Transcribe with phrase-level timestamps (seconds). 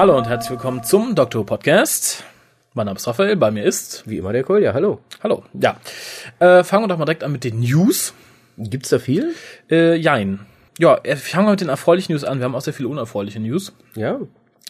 [0.00, 2.24] Hallo und herzlich willkommen zum Doktor Podcast.
[2.72, 4.08] Mein Name ist Raphael, bei mir ist.
[4.08, 5.00] Wie immer der Kolja, hallo.
[5.22, 5.76] Hallo, ja.
[6.38, 8.14] Äh, fangen wir doch mal direkt an mit den News.
[8.56, 9.34] Gibt's da viel?
[9.70, 10.40] Äh, jein.
[10.78, 12.38] Ja, äh, fangen wir mit den erfreulichen News an.
[12.38, 13.74] Wir haben auch sehr viele unerfreuliche News.
[13.94, 14.18] Ja.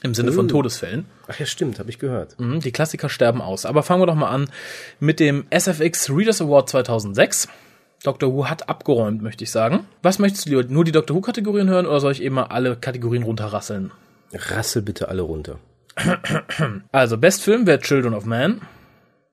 [0.03, 1.05] Im Sinne von Todesfällen.
[1.29, 2.35] Ach ja, stimmt, habe ich gehört.
[2.41, 3.67] Mhm, Die Klassiker sterben aus.
[3.67, 4.51] Aber fangen wir doch mal an
[4.99, 7.47] mit dem SFX Readers Award 2006.
[8.03, 9.87] Doctor Who hat abgeräumt, möchte ich sagen.
[10.03, 10.65] Was möchtest du lieber?
[10.65, 13.93] Nur die Doctor Who-Kategorien hören oder soll ich eben mal alle Kategorien runterrasseln?
[14.33, 15.59] Rassel bitte alle runter.
[16.93, 18.61] Also, Best Film wäre Children of Man,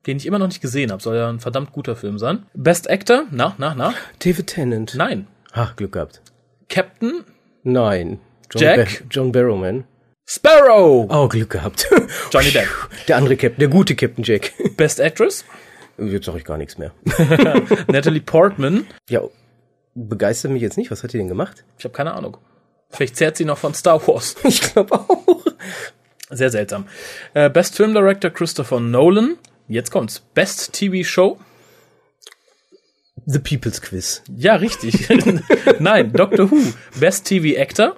[0.06, 1.02] den ich immer noch nicht gesehen habe.
[1.02, 2.46] Soll ja ein verdammt guter Film sein.
[2.54, 3.26] Best Actor?
[3.32, 3.94] Na, na, na?
[4.24, 4.96] David Tennant.
[4.96, 5.28] Nein.
[5.54, 6.22] Ach, Glück gehabt.
[6.70, 7.24] Captain
[7.64, 8.20] Nein.
[8.52, 9.00] John Jack?
[9.00, 9.84] Ba- John Barrowman.
[10.26, 11.08] Sparrow.
[11.10, 11.88] Oh, Glück gehabt.
[12.32, 12.68] Johnny Depp.
[13.08, 14.54] Der andere Captain, der gute Captain Jack.
[14.78, 15.46] Best Actress?
[15.98, 16.92] Jetzt sag ich gar nichts mehr.
[17.88, 18.86] Natalie Portman.
[19.10, 19.22] Ja,
[19.96, 20.92] begeistert mich jetzt nicht.
[20.92, 21.64] Was hat die denn gemacht?
[21.78, 22.38] Ich habe keine Ahnung.
[22.90, 24.36] Vielleicht zehrt sie noch von Star Wars.
[24.44, 25.44] Ich glaube auch.
[26.30, 26.88] Sehr seltsam.
[27.34, 29.38] Äh, Best Film Director Christopher Nolan.
[29.68, 30.22] Jetzt kommt's.
[30.34, 31.40] Best TV Show?
[33.26, 34.22] The People's Quiz.
[34.36, 35.08] Ja, richtig.
[35.80, 36.62] Nein, Doctor Who.
[37.00, 37.96] Best TV Actor?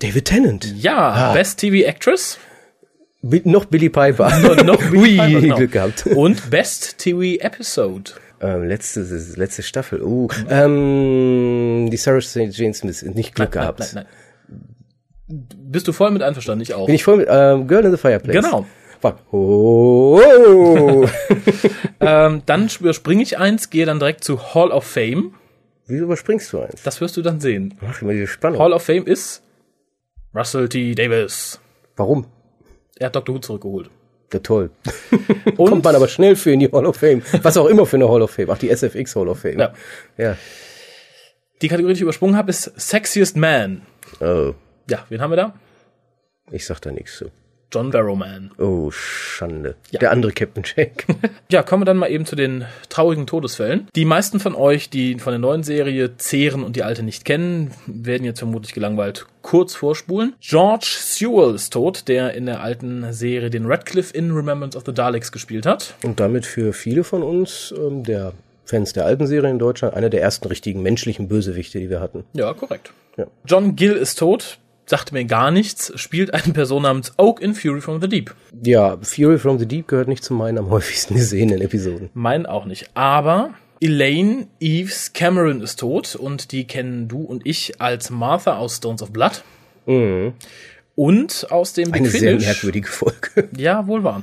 [0.00, 0.74] David Tennant.
[0.76, 1.32] Ja.
[1.32, 2.38] Best TV Actress?
[3.22, 4.26] Bi noch Billy Piper.
[4.50, 5.56] Und noch Ui, Piper, genau.
[5.56, 6.06] Glück gehabt.
[6.06, 8.10] Und Best TV Episode?
[8.42, 9.00] Ähm, letzte,
[9.36, 10.02] letzte Staffel.
[10.02, 13.02] Uh, ähm, die Sarah Jane Smith.
[13.02, 13.78] Nicht Glück gehabt.
[13.78, 14.06] Nein, nein,
[15.28, 15.46] nein.
[15.56, 16.62] Bist du voll mit einverstanden?
[16.62, 16.86] Ich auch.
[16.86, 18.34] Bin ich voll mit ähm, Girl in the Fireplace.
[18.34, 18.66] Genau.
[19.30, 20.20] Oh.
[22.04, 25.34] Ähm, dann überspringe ich eins, gehe dann direkt zu Hall of Fame.
[25.86, 26.82] Wieso überspringst du eins?
[26.82, 27.74] Das wirst du dann sehen.
[27.80, 28.60] Mach immer diese Spannung.
[28.60, 29.42] Hall of Fame ist
[30.34, 30.96] Russell T.
[30.96, 31.60] Davis.
[31.94, 32.26] Warum?
[32.96, 33.36] Er hat Dr.
[33.36, 33.88] Who zurückgeholt.
[34.32, 34.70] Ja, toll.
[35.56, 37.22] Und Kommt man aber schnell für in die Hall of Fame.
[37.42, 38.50] Was auch immer für eine Hall of Fame.
[38.50, 39.58] Ach, die SFX Hall of Fame.
[39.58, 39.72] Ja.
[40.16, 40.36] Ja.
[41.60, 43.82] die Kategorie, die ich übersprungen habe, ist Sexiest Man.
[44.20, 44.54] Oh,
[44.88, 45.54] Ja, wen haben wir da?
[46.50, 47.30] ich sag da nichts zu.
[47.72, 48.50] John Barrowman.
[48.58, 49.76] Oh, Schande.
[49.90, 50.00] Ja.
[50.00, 51.06] Der andere Captain Jack.
[51.50, 53.86] Ja, kommen wir dann mal eben zu den traurigen Todesfällen.
[53.94, 57.72] Die meisten von euch, die von der neuen Serie zehren und die alte nicht kennen,
[57.86, 60.34] werden jetzt vermutlich gelangweilt kurz vorspulen.
[60.40, 64.94] George Sewell ist tot, der in der alten Serie den Radcliffe in Remembrance of the
[64.94, 65.94] Daleks gespielt hat.
[66.02, 68.32] Und damit für viele von uns, ähm, der
[68.64, 72.24] Fans der alten Serie in Deutschland, einer der ersten richtigen menschlichen Bösewichte, die wir hatten.
[72.32, 72.92] Ja, korrekt.
[73.16, 73.26] Ja.
[73.44, 77.80] John Gill ist tot, sagte mir gar nichts, spielt eine Person namens Oak in Fury
[77.80, 78.34] from the Deep.
[78.64, 82.10] Ja, Fury from the Deep gehört nicht zu meinen am häufigsten gesehenen Episoden.
[82.14, 82.90] Meinen auch nicht.
[82.94, 83.50] Aber
[83.80, 89.02] Elaine Eves Cameron ist tot und die kennen du und ich als Martha aus Stones
[89.02, 89.42] of Blood.
[90.94, 92.46] Und aus dem Big Eine sehr Finish.
[92.46, 93.48] merkwürdige Folge.
[93.56, 94.22] Ja, wohl wahr.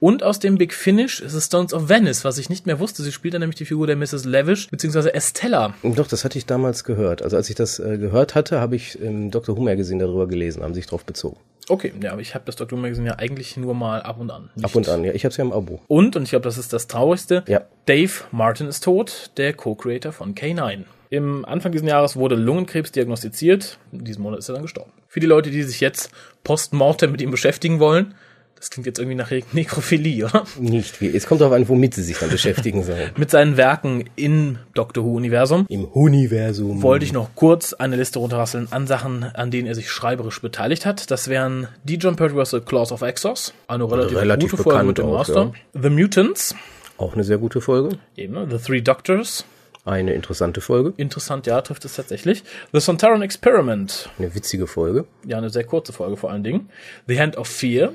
[0.00, 3.02] Und aus dem Big Finish ist es Stones of Venice, was ich nicht mehr wusste.
[3.02, 4.24] Sie spielt dann nämlich die Figur der Mrs.
[4.24, 5.74] Lavish, beziehungsweise Estella.
[5.82, 7.22] Doch, das hatte ich damals gehört.
[7.22, 9.56] Also als ich das äh, gehört hatte, habe ich im Dr.
[9.56, 11.36] Who Magazine darüber gelesen, haben sich drauf bezogen.
[11.68, 12.78] Okay, ja, aber ich habe das Dr.
[12.78, 14.44] Magazine ja eigentlich nur mal ab und an.
[14.44, 15.12] Ab Nicht- und an, ja.
[15.12, 15.80] Ich habe es ja im Abo.
[15.88, 17.62] Und, und ich glaube, das ist das Traurigste, Ja.
[17.86, 20.84] Dave Martin ist tot, der Co-Creator von K9.
[21.10, 23.78] Im Anfang dieses Jahres wurde Lungenkrebs diagnostiziert.
[23.92, 24.92] In diesem Monat ist er dann gestorben.
[25.08, 26.10] Für die Leute, die sich jetzt
[26.44, 28.14] postmortem mit ihm beschäftigen wollen,
[28.58, 30.44] das klingt jetzt irgendwie nach Nekrophilie, oder?
[30.58, 31.08] Nicht wie.
[31.16, 33.10] Es kommt darauf an, womit sie sich dann beschäftigen sollen.
[33.16, 36.82] Mit seinen Werken im Doctor Who-Universum Im Universum.
[36.82, 40.86] wollte ich noch kurz eine Liste runterrasseln an Sachen, an denen er sich schreiberisch beteiligt
[40.86, 41.10] hat.
[41.10, 44.98] Das wären die John Pertwee Russell Claws of Exos, eine relativ, Relativ gute Folge mit
[44.98, 45.52] dem auch, Master.
[45.80, 46.54] The Mutants,
[46.96, 47.98] Auch eine sehr gute Folge.
[48.16, 48.46] eben, ne?
[48.50, 49.44] The Three Doctors,
[49.84, 50.92] Eine interessante Folge.
[50.96, 52.42] Interessant, ja, trifft es tatsächlich.
[52.72, 54.10] The Sontaran Experiment.
[54.18, 55.04] Eine witzige Folge.
[55.24, 56.68] Ja, eine sehr kurze Folge vor allen Dingen.
[57.06, 57.92] The Hand of Fear.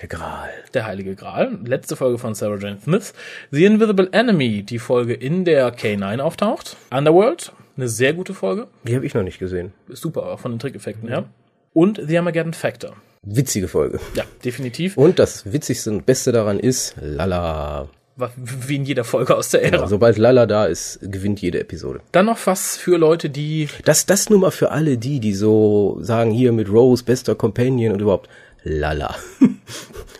[0.00, 0.50] Der Gral.
[0.74, 1.56] Der Heilige Gral.
[1.64, 3.12] Letzte Folge von Sarah Jane Smith.
[3.52, 4.64] The Invisible Enemy.
[4.64, 6.76] Die Folge, in der K9 auftaucht.
[6.90, 7.52] Underworld.
[7.76, 8.66] Eine sehr gute Folge.
[8.82, 9.72] Die habe ich noch nicht gesehen.
[9.88, 11.26] Ist super, auch von den Trickeffekten her.
[11.72, 12.96] Und The Armageddon Factor.
[13.22, 14.00] Witzige Folge.
[14.16, 14.96] Ja, definitiv.
[14.96, 17.88] Und das Witzigste und Beste daran ist Lala.
[18.36, 19.76] Wie in jeder Folge aus der Ära.
[19.76, 22.00] Also, sobald Lala da ist, gewinnt jede Episode.
[22.12, 25.98] Dann noch was für Leute, die Das, das nur mal für alle die, die so
[26.00, 28.28] sagen, hier mit Rose, bester Companion und überhaupt
[28.64, 29.14] Lala.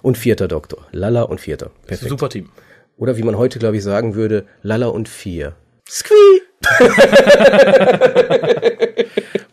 [0.03, 0.87] und vierter Doktor.
[0.93, 1.71] Lala und vierter.
[1.87, 2.11] Perfekt.
[2.11, 2.51] super Team.
[2.97, 5.55] Oder wie man heute, glaube ich, sagen würde, Lala und vier.
[5.89, 6.15] Squee!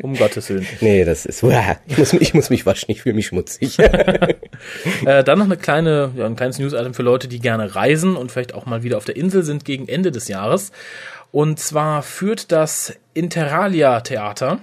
[0.01, 0.65] Um Gottes Willen.
[0.81, 3.77] Nee, das ist, uah, ich muss, ich muss mich waschen, ich fühle mich schmutzig.
[5.05, 8.31] Äh, dann noch eine kleine, ja, ein kleines News-Item für Leute, die gerne reisen und
[8.31, 10.71] vielleicht auch mal wieder auf der Insel sind gegen Ende des Jahres.
[11.31, 14.59] Und zwar führt das Interalia Theater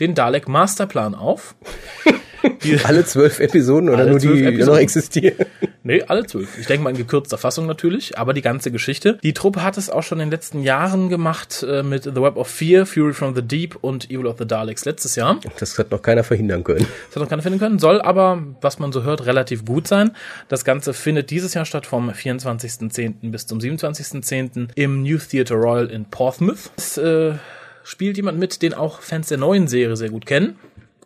[0.00, 1.54] den Dalek Masterplan auf.
[2.84, 4.80] Alle zwölf Episoden oder nur die, zwölf die noch Episoden.
[4.80, 5.46] existieren?
[5.82, 6.58] nee, alle zwölf.
[6.58, 9.18] Ich denke mal in gekürzter Fassung natürlich, aber die ganze Geschichte.
[9.22, 12.36] Die Truppe hat es auch schon in den letzten Jahren gemacht äh, mit The Web
[12.36, 15.40] of Fear, Fury from the Deep und Evil of the Daleks letztes Jahr.
[15.58, 16.86] Das hat noch keiner verhindern können.
[17.06, 20.12] Das hat noch keiner finden können, soll aber, was man so hört, relativ gut sein.
[20.48, 23.30] Das Ganze findet dieses Jahr statt vom 24.10.
[23.30, 24.68] bis zum 27.10.
[24.74, 26.70] im New Theatre Royal in Portsmouth.
[26.76, 27.34] Es äh,
[27.84, 30.56] spielt jemand mit, den auch Fans der neuen Serie sehr gut kennen.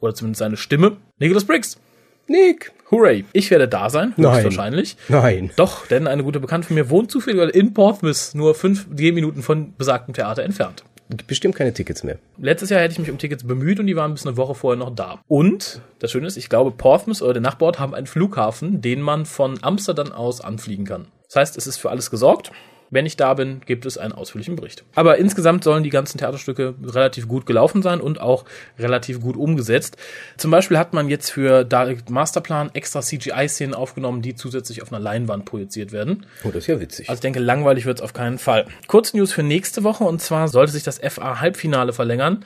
[0.00, 0.98] Oder zumindest seine Stimme.
[1.20, 1.78] Nicholas Briggs.
[2.26, 2.72] Nick.
[2.90, 3.25] Hooray.
[3.32, 4.44] Ich werde da sein, Nein.
[4.44, 4.96] wahrscheinlich.
[5.08, 5.50] Nein.
[5.56, 9.75] Doch, denn eine gute Bekannte von mir wohnt zufällig in Portsmouth, nur fünf Gehminuten von
[9.76, 10.82] besagtem Theater entfernt.
[11.28, 12.19] Bestimmt keine Tickets mehr.
[12.38, 14.78] Letztes Jahr hätte ich mich um Tickets bemüht und die waren bis eine Woche vorher
[14.78, 15.20] noch da.
[15.28, 19.25] Und das Schöne ist, ich glaube, Portsmouth oder der Nachbarort haben einen Flughafen, den man
[19.25, 21.06] von Amsterdam aus anfliegen kann.
[21.28, 22.50] Das heißt, es ist für alles gesorgt.
[22.90, 24.84] Wenn ich da bin, gibt es einen ausführlichen Bericht.
[24.94, 28.44] Aber insgesamt sollen die ganzen Theaterstücke relativ gut gelaufen sein und auch
[28.78, 29.96] relativ gut umgesetzt.
[30.36, 35.00] Zum Beispiel hat man jetzt für Dalek Masterplan extra CGI-Szenen aufgenommen, die zusätzlich auf einer
[35.00, 36.26] Leinwand projiziert werden.
[36.44, 37.08] Oh, das ist ja witzig.
[37.08, 38.66] Also ich denke, langweilig wird es auf keinen Fall.
[38.86, 42.44] Kurz News für nächste Woche und zwar sollte sich das FA-Halbfinale verlängern,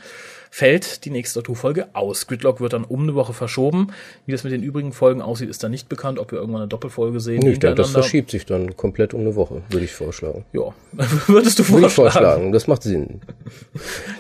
[0.51, 2.27] fällt die nächste Doctor-Folge aus.
[2.27, 3.89] Gridlock wird dann um eine Woche verschoben.
[4.27, 6.69] Wie das mit den übrigen Folgen aussieht, ist dann nicht bekannt, ob wir irgendwann eine
[6.69, 7.41] Doppelfolge sehen.
[7.41, 10.45] Nee, ich denke, das verschiebt sich dann komplett um eine Woche, würde ich vorschlagen.
[10.53, 10.75] Ja,
[11.27, 12.27] würdest du Würde ich vorschlagen?
[12.27, 13.21] vorschlagen, das macht Sinn.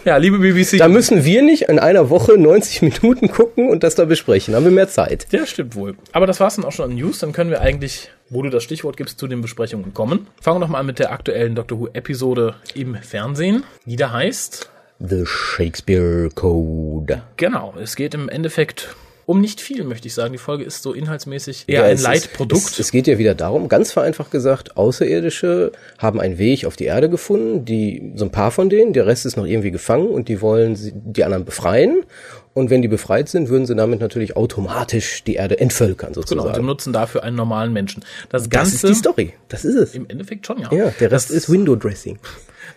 [0.04, 0.78] Ja, liebe BBC.
[0.78, 4.54] Da müssen wir nicht in einer Woche 90 Minuten gucken und das da besprechen.
[4.54, 5.26] Haben wir mehr Zeit.
[5.30, 5.96] Ja, stimmt wohl.
[6.12, 7.19] Aber das war's dann auch schon an News.
[7.19, 10.26] Dann können wir eigentlich, wo du das Stichwort gibst, zu den Besprechungen kommen.
[10.40, 14.70] Fangen wir noch mal an mit der aktuellen Doctor Who-Episode im Fernsehen, die da heißt
[15.00, 17.22] The Shakespeare Code.
[17.36, 18.94] Genau, es geht im Endeffekt
[19.26, 20.32] um nicht viel, möchte ich sagen.
[20.32, 22.62] Die Folge ist so inhaltsmäßig eher Ja, ein ist- Leitprodukt.
[22.62, 26.86] Es, es geht ja wieder darum, ganz vereinfacht gesagt, Außerirdische haben einen Weg auf die
[26.86, 30.28] Erde gefunden, die, so ein paar von denen, der Rest ist noch irgendwie gefangen und
[30.28, 32.04] die wollen die anderen befreien.
[32.54, 36.48] Und wenn die befreit sind, würden sie damit natürlich automatisch die Erde entvölkern, genau, sozusagen.
[36.48, 38.02] und sie nutzen dafür einen normalen Menschen.
[38.30, 39.34] Das das Ganze ist die Story.
[39.48, 39.94] Das ist es.
[39.94, 40.72] im Endeffekt schon, ja.
[40.72, 42.18] Ja, der Rest das, ist Window Dressing.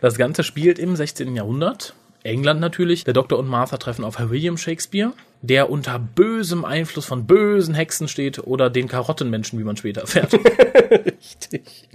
[0.01, 1.33] Das Ganze spielt im 16.
[1.35, 1.95] Jahrhundert.
[2.23, 3.03] England natürlich.
[3.03, 7.73] Der Doktor und Martha treffen auf Herr William Shakespeare, der unter bösem Einfluss von bösen
[7.73, 10.33] Hexen steht oder den Karottenmenschen, wie man später erfährt.
[10.91, 11.89] Richtig.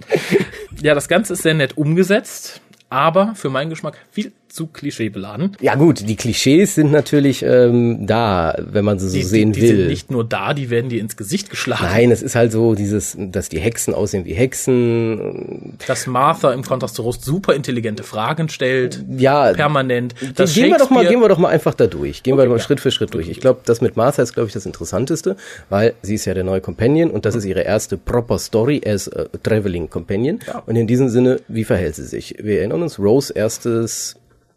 [0.81, 5.55] ja, das Ganze ist sehr nett umgesetzt, aber für meinen Geschmack viel zu klischeebeladen.
[5.61, 9.59] Ja gut, die Klischees sind natürlich ähm, da, wenn man sie so Die, sehen die,
[9.61, 9.77] die will.
[9.77, 11.83] sind nicht nur da, die werden dir ins Gesicht geschlagen.
[11.85, 15.77] Nein, es ist halt so dieses, dass die Hexen aussehen wie Hexen.
[15.87, 20.15] Dass Martha im Kontrast zu Rust super intelligente Fragen stellt, Ja, permanent.
[20.35, 22.23] Dass gehen wir doch mal, gehen wir doch mal einfach da durch.
[22.23, 22.63] Gehen wir Okay, mal ja.
[22.63, 23.29] Schritt für Schritt durch.
[23.29, 25.35] Ich glaube, das mit Martha ist, glaube ich, das Interessanteste,
[25.69, 29.11] weil sie ist ja der neue Companion und das ist ihre erste proper Story as
[29.11, 30.39] a Traveling Companion.
[30.47, 30.63] Ja.
[30.65, 32.35] Und in diesem Sinne, wie verhält sie sich?
[32.41, 34.15] Wir erinnern uns, Rose erstes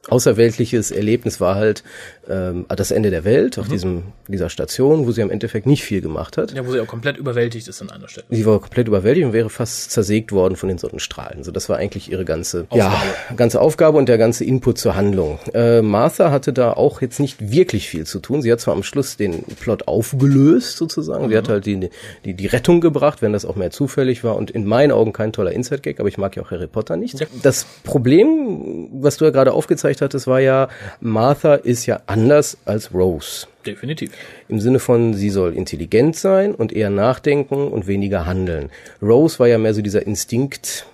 [0.09, 1.85] außerweltliches Erlebnis war halt
[2.31, 3.63] ähm, das Ende der Welt Mhm.
[3.63, 6.53] auf diesem dieser Station, wo sie am Endeffekt nicht viel gemacht hat.
[6.53, 8.27] Ja, wo sie auch komplett überwältigt ist an einer Stelle.
[8.31, 11.43] Sie war komplett überwältigt und wäre fast zersägt worden von den Sonnenstrahlen.
[11.43, 13.03] So, das war eigentlich ihre ganze ja,
[13.37, 15.39] ganze Aufgabe und der ganze Input zur Handlung.
[15.53, 18.43] Äh, Martha hatte da auch jetzt nicht wirklich viel zu tun.
[18.43, 21.29] Sie hat zwar am Schluss den Plot aufgelöst sozusagen.
[21.29, 21.91] Sie hat halt die,
[22.25, 25.33] die, die Rettung gebracht, wenn das auch mehr zufällig war und in meinen Augen kein
[25.33, 27.19] toller Inside-Gag, aber ich mag ja auch Harry Potter nicht.
[27.21, 27.27] Ja.
[27.43, 30.69] Das Problem, was du ja gerade aufgezeigt hattest, war ja,
[31.01, 33.47] Martha ist ja anders als Rose.
[33.65, 34.13] Definitiv.
[34.49, 38.71] Im Sinne von, sie soll intelligent sein und eher nachdenken und weniger handeln.
[39.01, 40.87] Rose war ja mehr so dieser instinkt.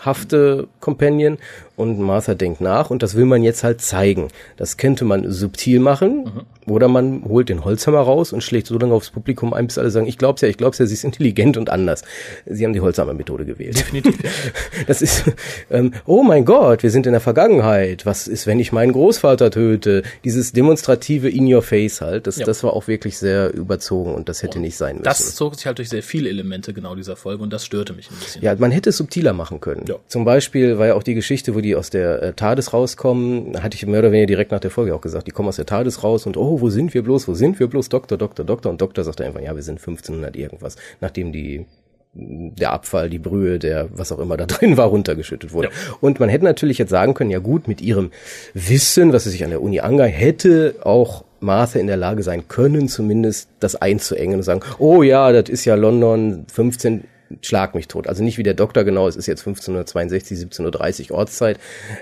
[0.00, 1.38] Hafte Companion
[1.74, 4.28] und Martha denkt nach und das will man jetzt halt zeigen.
[4.56, 6.30] Das könnte man subtil machen
[6.66, 9.90] oder man holt den Holzhammer raus und schlägt so lange aufs Publikum ein, bis alle
[9.90, 12.02] sagen, ich glaub's ja, ich glaub's ja, sie ist intelligent und anders.
[12.46, 13.78] Sie haben die Holzhammer-Methode gewählt.
[13.78, 14.16] Definitiv.
[14.86, 15.24] Das ist,
[15.70, 18.06] ähm, oh mein Gott, wir sind in der Vergangenheit.
[18.06, 20.02] Was ist, wenn ich meinen Großvater töte?
[20.24, 22.46] Dieses demonstrative in your face halt, das, Ja.
[22.46, 25.04] das war auch wirklich sehr überzogen und das hätte nicht sein müssen.
[25.04, 28.10] Das zog sich halt durch sehr viele Elemente genau dieser Folge und das störte mich
[28.10, 28.42] ein bisschen.
[28.42, 29.84] Ja, man hätte es subtiler machen können.
[29.88, 29.96] Ja.
[30.06, 33.62] Zum Beispiel war ja auch die Geschichte, wo die aus der äh, TARDIS rauskommen, da
[33.62, 35.66] hatte ich mehr oder weniger direkt nach der Folge auch gesagt, die kommen aus der
[35.66, 38.70] TARDIS raus und oh, wo sind wir bloß, wo sind wir bloß, Doktor, Doktor, Doktor
[38.70, 41.66] und Doktor sagt einfach, ja, wir sind 1500 irgendwas, nachdem die
[42.18, 45.68] der Abfall, die Brühe, der was auch immer da drin war, runtergeschüttet wurde.
[45.68, 45.96] Ja.
[46.00, 48.10] Und man hätte natürlich jetzt sagen können, ja gut, mit ihrem
[48.54, 52.48] Wissen, was sie sich an der Uni angehört, hätte auch Martha in der Lage sein
[52.48, 57.04] können, zumindest das einzuengen und sagen, oh ja, das ist ja London 15,
[57.42, 58.06] schlag mich tot.
[58.06, 61.58] Also nicht wie der Doktor genau, es ist jetzt 1562, 17.30 Uhr Ortszeit.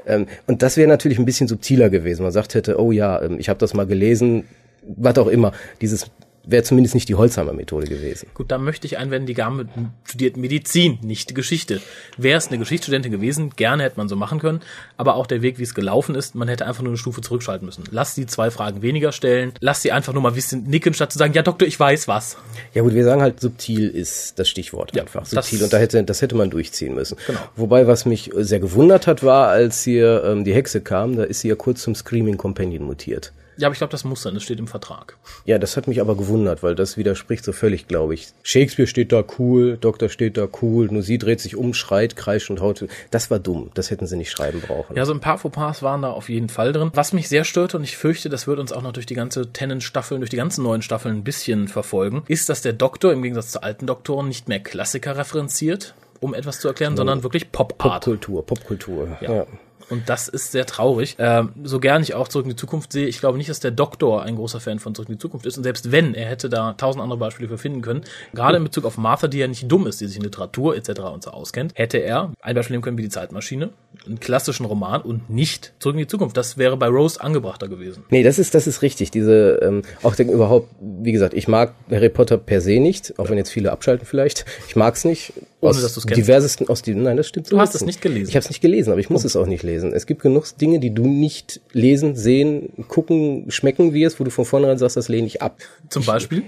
[0.06, 2.22] Ähm, und das wäre natürlich ein bisschen subtiler gewesen.
[2.22, 4.44] Man sagt hätte, oh ja, ähm, ich habe das mal gelesen,
[4.82, 5.52] was auch immer.
[5.80, 6.10] Dieses
[6.46, 8.28] wäre zumindest nicht die Holzheimer-Methode gewesen.
[8.34, 9.66] Gut, da möchte ich einwenden, die Dame
[10.04, 11.80] studiert Medizin, nicht Geschichte.
[12.16, 14.60] Wäre es eine Geschichtsstudentin gewesen, gerne hätte man so machen können,
[14.96, 17.64] aber auch der Weg, wie es gelaufen ist, man hätte einfach nur eine Stufe zurückschalten
[17.66, 17.84] müssen.
[17.90, 21.18] Lass sie zwei Fragen weniger stellen, lass sie einfach nur mal bisschen nicken, statt zu
[21.18, 22.36] sagen, ja Doktor, ich weiß was.
[22.74, 25.24] Ja gut, wir sagen halt, subtil ist das Stichwort Ja, einfach.
[25.24, 25.62] Subtil.
[25.62, 27.16] Und da hätte, das hätte man durchziehen müssen.
[27.26, 27.40] Genau.
[27.56, 31.40] Wobei, was mich sehr gewundert hat, war, als hier ähm, die Hexe kam, da ist
[31.40, 33.32] sie ja kurz zum Screaming Companion mutiert.
[33.56, 35.16] Ja, aber ich glaube, das muss sein, das steht im Vertrag.
[35.44, 38.28] Ja, das hat mich aber gewundert, weil das widerspricht so völlig, glaube ich.
[38.42, 42.50] Shakespeare steht da cool, Doktor steht da cool, nur sie dreht sich um, schreit, kreischt
[42.50, 42.84] und haut.
[43.10, 43.70] Das war dumm.
[43.74, 44.96] Das hätten sie nicht schreiben brauchen.
[44.96, 46.90] Ja, so ein paar Fauxpas waren da auf jeden Fall drin.
[46.94, 49.52] Was mich sehr störte, und ich fürchte, das wird uns auch noch durch die ganze
[49.52, 53.52] Tennant-Staffeln, durch die ganzen neuen Staffeln ein bisschen verfolgen, ist, dass der Doktor im Gegensatz
[53.52, 58.04] zu alten Doktoren nicht mehr Klassiker referenziert, um etwas zu erklären, sondern wirklich Pop-Art.
[58.04, 59.18] Popkultur, Popkultur.
[59.20, 59.32] Ja.
[59.32, 59.46] Ja.
[59.90, 61.16] Und das ist sehr traurig.
[61.18, 63.70] Ähm, so gern ich auch Zurück in die Zukunft sehe, ich glaube nicht, dass der
[63.70, 65.56] Doktor ein großer Fan von Zurück in die Zukunft ist.
[65.56, 68.02] Und selbst wenn, er hätte da tausend andere Beispiele für finden können.
[68.32, 71.00] Gerade in Bezug auf Martha, die ja nicht dumm ist, die sich in Literatur etc.
[71.12, 73.70] und so auskennt, hätte er ein Beispiel nehmen können wie die Zeitmaschine,
[74.06, 76.36] einen klassischen Roman und nicht Zurück in die Zukunft.
[76.36, 78.04] Das wäre bei Rose angebrachter gewesen.
[78.10, 79.10] Nee, das ist, das ist richtig.
[79.10, 83.28] Diese, ähm, auch den, überhaupt, wie gesagt, ich mag Harry Potter per se nicht, auch
[83.30, 84.44] wenn jetzt viele abschalten vielleicht.
[84.68, 85.32] Ich mag's nicht.
[85.64, 87.56] Ohne, aus diversesten, aus die, nein, das stimmt so.
[87.56, 88.28] Du hast es nicht gelesen.
[88.28, 89.92] Ich habe es nicht gelesen, aber ich muss es auch nicht lesen.
[89.92, 94.44] Es gibt genug Dinge, die du nicht lesen, sehen, gucken, schmecken wirst, wo du von
[94.44, 95.58] vornherein sagst, das lehne ich ab.
[95.88, 96.44] Zum Beispiel?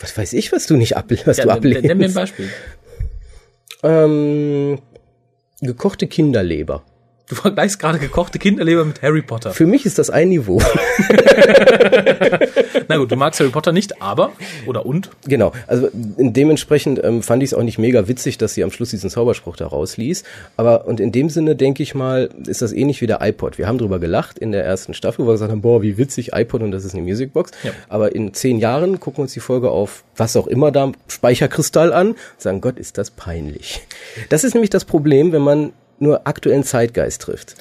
[0.00, 1.84] Was weiß ich, was du nicht ab, was Ja, du ablehnst?
[1.84, 2.48] nenn mir ein Beispiel.
[3.82, 4.78] Ähm,
[5.60, 6.82] gekochte Kinderleber.
[7.26, 9.52] Du vergleichst gerade gekochte Kinderleber mit Harry Potter.
[9.52, 10.58] Für mich ist das ein Niveau.
[12.88, 14.32] Na gut, du magst Harry Potter nicht, aber,
[14.66, 15.08] oder und?
[15.26, 18.90] Genau, also dementsprechend ähm, fand ich es auch nicht mega witzig, dass sie am Schluss
[18.90, 20.22] diesen Zauberspruch da rausließ.
[20.58, 23.56] Aber und in dem Sinne denke ich mal, ist das ähnlich wie der iPod.
[23.56, 26.34] Wir haben drüber gelacht in der ersten Staffel, wo wir gesagt haben, boah, wie witzig
[26.34, 27.52] iPod und das ist eine Musicbox.
[27.62, 27.70] Ja.
[27.88, 31.94] Aber in zehn Jahren gucken wir uns die Folge auf was auch immer da Speicherkristall
[31.94, 33.80] an, sagen, Gott, ist das peinlich.
[34.28, 37.54] Das ist nämlich das Problem, wenn man nur aktuellen Zeitgeist trifft.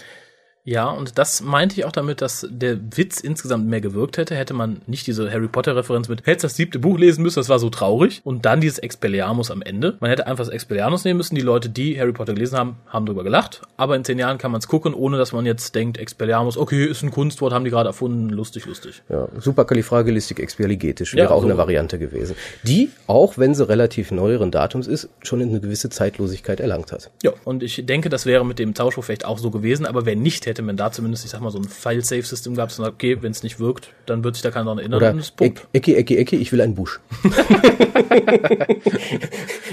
[0.66, 4.54] Ja, und das meinte ich auch damit, dass der Witz insgesamt mehr gewirkt hätte, hätte
[4.54, 7.70] man nicht diese Harry Potter-Referenz mit, hättest das siebte Buch lesen müssen, das war so
[7.70, 9.98] traurig, und dann dieses Expelliarmus am Ende.
[10.00, 13.06] Man hätte einfach das Expelliarmus nehmen müssen, die Leute, die Harry Potter gelesen haben, haben
[13.06, 15.98] drüber gelacht, aber in zehn Jahren kann man es gucken, ohne dass man jetzt denkt,
[15.98, 19.02] Expelliarmus, okay, ist ein Kunstwort, haben die gerade erfunden, lustig, lustig.
[19.10, 21.48] Ja, Superkalifragilistikexpialigetisch Ja, wäre auch so.
[21.48, 26.62] eine Variante gewesen, die, auch wenn sie relativ neueren Datums ist, schon eine gewisse Zeitlosigkeit
[26.62, 27.12] erlangt hat.
[27.22, 30.22] Ja, und ich denke, das wäre mit dem Zauberspruch vielleicht auch so gewesen, aber wenn
[30.22, 33.18] nicht, hätte man da zumindest, ich sag mal, so ein File-Safe-System gehabt, und sagt, okay,
[33.22, 35.68] wenn es nicht wirkt, dann wird sich da keiner daran erinnern Oder pumpt.
[35.74, 37.00] Ecki, Ecki, Ecki, ich will einen Busch.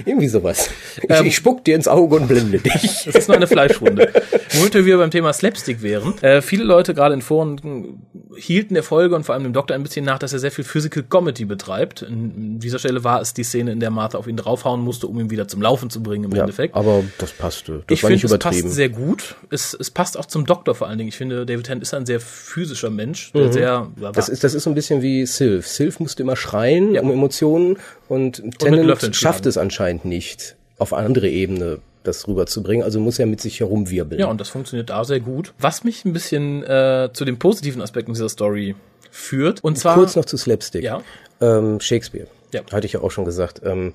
[0.05, 0.71] Irgendwie sowas.
[1.03, 2.71] Ich, Ähm, ich spuck dir ins Auge und blende dich.
[3.11, 4.13] Das ist nur eine Fleischwunde.
[4.55, 6.15] Womit wir beim Thema Slapstick wären.
[6.23, 8.01] Äh, viele Leute, gerade in Foren,
[8.37, 10.65] hielten der Folge und vor allem dem Doktor ein bisschen nach, dass er sehr viel
[10.65, 12.03] Physical Comedy betreibt.
[12.03, 15.19] In dieser Stelle war es die Szene, in der Martha auf ihn draufhauen musste, um
[15.19, 16.75] ihn wieder zum Laufen zu bringen im Ja, Endeffekt.
[16.75, 17.83] aber das passte.
[17.87, 19.35] Das ich war finde, nicht es passt sehr gut.
[19.51, 21.09] Es, es passt auch zum Doktor vor allen Dingen.
[21.09, 24.13] Ich finde, David Tennant ist ein sehr physischer Mensch, der sehr, ja, Mhm.
[24.13, 25.67] Das ist, das ist so ein bisschen wie Sylph.
[25.67, 27.03] Sylph musste immer schreien Ja.
[27.03, 27.77] um Emotionen
[28.09, 32.83] und Tennant Löffeln schafft es anscheinend nicht, auf andere Ebene das rüberzubringen.
[32.85, 34.19] Also muss er mit sich herumwirbeln.
[34.21, 35.53] Ja, und das funktioniert da sehr gut.
[35.59, 38.75] Was mich ein bisschen äh, zu den positiven Aspekten dieser Story
[39.11, 39.63] führt.
[39.63, 39.95] Und zwar.
[39.97, 40.83] Kurz noch zu Slapstick.
[40.83, 41.03] Ja.
[41.43, 42.27] Ähm, Shakespeare.
[42.55, 42.63] Ja.
[42.73, 43.61] Hatte ich ja auch schon gesagt.
[43.65, 43.93] Ähm,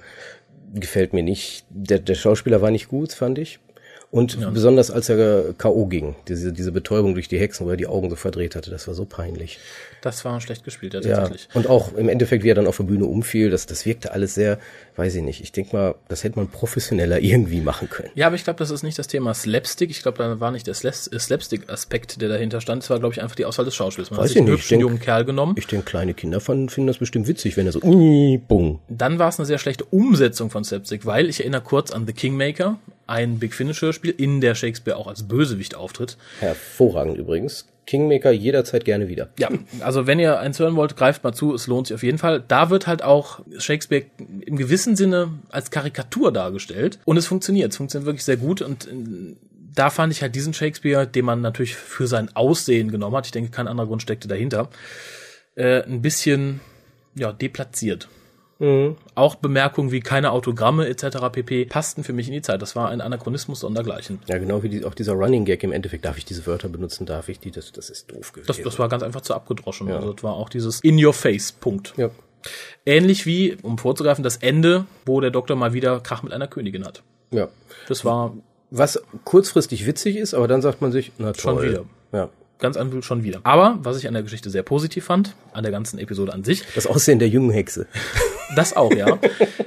[0.74, 1.66] gefällt mir nicht.
[1.70, 3.60] Der, der Schauspieler war nicht gut, fand ich.
[4.16, 5.88] Und besonders als er K.O.
[5.88, 8.88] ging, diese, diese Betäubung durch die Hexen, wo er die Augen so verdreht hatte, das
[8.88, 9.60] war so peinlich.
[10.06, 11.16] Das war schlecht gespielt, ja, Ja.
[11.18, 11.48] tatsächlich.
[11.56, 14.36] Und auch im Endeffekt, wie er dann auf der Bühne umfiel, das, das wirkte alles
[14.36, 14.60] sehr,
[14.98, 15.42] weiß ich nicht.
[15.42, 18.12] Ich denke mal, das hätte man professioneller irgendwie machen können.
[18.14, 19.90] Ja, aber ich glaube, das ist nicht das Thema Slapstick.
[19.90, 22.84] Ich glaube, da war nicht der äh, Slapstick-Aspekt, der dahinter stand.
[22.84, 24.12] Es war, glaube ich, einfach die Auswahl des Schauspiels.
[24.12, 24.70] Man Weiß hat sich ich einen nicht.
[24.70, 25.56] denk- jungen Kerl genommen.
[25.58, 28.80] Ich denke, kleine Kinder fanden, finden das bestimmt witzig, wenn er so, ui, bung.
[28.88, 32.14] Dann war es eine sehr schlechte Umsetzung von Slapstick, weil ich erinnere kurz an The
[32.14, 36.18] Kingmaker, ein Big Finish-Hörspiel, in der Shakespeare auch als Bösewicht auftritt.
[36.40, 37.66] Hervorragend übrigens.
[37.86, 39.30] Kingmaker jederzeit gerne wieder.
[39.38, 39.50] Ja,
[39.82, 42.44] also wenn ihr eins hören wollt, greift mal zu, es lohnt sich auf jeden Fall.
[42.48, 44.06] Da wird halt auch Shakespeare
[44.46, 47.72] im gewissen Sinne als Karikatur dargestellt und es funktioniert.
[47.72, 49.36] Es funktioniert wirklich sehr gut und äh,
[49.76, 53.32] da fand ich halt diesen Shakespeare, den man natürlich für sein Aussehen genommen hat, ich
[53.32, 54.70] denke, kein anderer Grund steckte dahinter,
[55.56, 56.62] äh, ein bisschen
[57.14, 58.08] ja, deplatziert.
[59.16, 61.18] Auch Bemerkungen wie keine Autogramme etc.
[61.32, 61.66] pp.
[61.66, 62.62] passten für mich in die Zeit.
[62.62, 64.20] Das war ein Anachronismus sondergleichen.
[64.28, 66.06] Ja, genau wie die, auch dieser Running Gag im Endeffekt.
[66.06, 67.06] Darf ich diese Wörter benutzen?
[67.06, 67.52] Darf ich die?
[67.52, 68.48] Das, das ist doof gewesen.
[68.48, 69.92] Das, das war ganz einfach zu abgedroschen.
[69.92, 71.94] Also das war auch dieses In Your Face Punkt.
[71.98, 72.10] ja.
[72.86, 76.86] Ähnlich wie, um vorzugreifen, das Ende, wo der Doktor mal wieder Krach mit einer Königin
[76.86, 77.02] hat.
[77.32, 77.48] ja.
[77.88, 78.34] Das war,
[78.70, 81.56] Was kurzfristig witzig ist, aber dann sagt man sich, na toll.
[81.56, 81.86] Schon wieder.
[82.14, 82.30] Ja.
[82.60, 83.40] ganz anfühlt, schon wieder.
[83.44, 86.64] Aber was ich an der Geschichte sehr positiv fand, an der ganzen Episode an sich.
[86.76, 87.88] Das Aussehen der jungen Hexe.
[88.56, 89.18] Das auch, ja.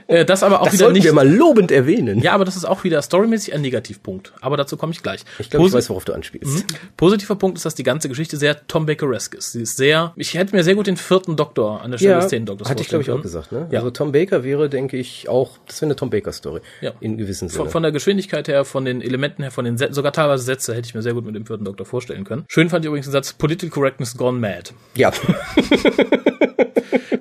[0.07, 1.05] Äh, das aber auch Das wieder sollten nicht.
[1.05, 2.21] wir mal lobend erwähnen.
[2.21, 4.33] Ja, aber das ist auch wieder storymäßig ein Negativpunkt.
[4.41, 5.21] Aber dazu komme ich gleich.
[5.39, 6.65] Ich glaube, ich weiß, worauf du anspielst.
[6.97, 9.53] Positiver Punkt ist, dass die ganze Geschichte sehr Tom Baker-esque ist.
[9.53, 12.29] Sie ist sehr, ich hätte mir sehr gut den vierten Doktor an der Stelle des
[12.29, 13.53] zehnten Doktors hatte ich glaube ich auch gesagt.
[13.53, 13.69] Ne?
[13.71, 13.79] Ja.
[13.81, 16.61] Also Tom Baker wäre, denke ich, auch, das wäre eine Tom Baker Story.
[16.81, 16.93] Ja.
[17.01, 17.65] In gewissen Sinne.
[17.65, 20.75] Von, von der Geschwindigkeit her, von den Elementen her, von den Sätzen, sogar teilweise Sätze
[20.75, 22.45] hätte ich mir sehr gut mit dem vierten Doktor vorstellen können.
[22.49, 24.71] Schön fand ich übrigens den Satz Political Correctness gone mad.
[24.95, 25.13] ja.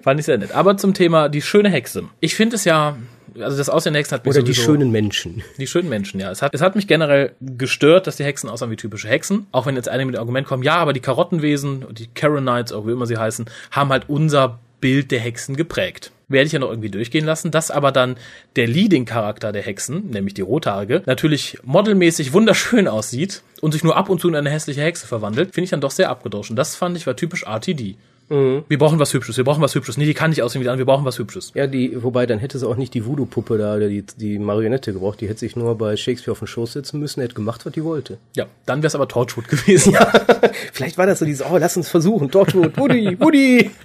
[0.08, 0.54] Fand ich sehr nett.
[0.54, 2.06] Aber zum Thema die schöne Hexe.
[2.22, 2.96] Ich finde es ja,
[3.38, 5.44] also das Aussehen der Hexen hat mich Oder die schönen Menschen.
[5.58, 6.32] Die schönen Menschen, ja.
[6.32, 9.48] Es hat, es hat mich generell gestört, dass die Hexen aussahen wie typische Hexen.
[9.52, 12.72] Auch wenn jetzt einige mit dem Argument kommen, ja, aber die Karottenwesen und die Karenites,
[12.72, 16.14] auch wie immer sie heißen, haben halt unser Bild der Hexen geprägt.
[16.30, 18.16] Werde ich ja noch irgendwie durchgehen lassen, dass aber dann
[18.56, 24.08] der Leading-Charakter der Hexen, nämlich die Rothaarige, natürlich modelmäßig wunderschön aussieht und sich nur ab
[24.08, 26.56] und zu in eine hässliche Hexe verwandelt, finde ich dann doch sehr abgedroschen.
[26.56, 27.98] Das fand ich war typisch RTD.
[28.30, 29.98] Wir brauchen was Hübsches, wir brauchen was Hübsches.
[29.98, 31.52] Nee, die kann nicht aussehen wie die anderen, wir brauchen was Hübsches.
[31.56, 34.92] Ja, die, wobei dann hätte sie auch nicht die Voodoo-Puppe da oder die, die Marionette
[34.92, 35.22] gebraucht.
[35.22, 37.84] Die hätte sich nur bei Shakespeare auf den Schoß setzen müssen, hätte gemacht, was die
[37.84, 38.18] wollte.
[38.36, 39.96] Ja, dann wäre es aber Torchwood gewesen.
[40.74, 43.72] Vielleicht war das so dieses, oh, lass uns versuchen, Torchwood, Woody, Woody.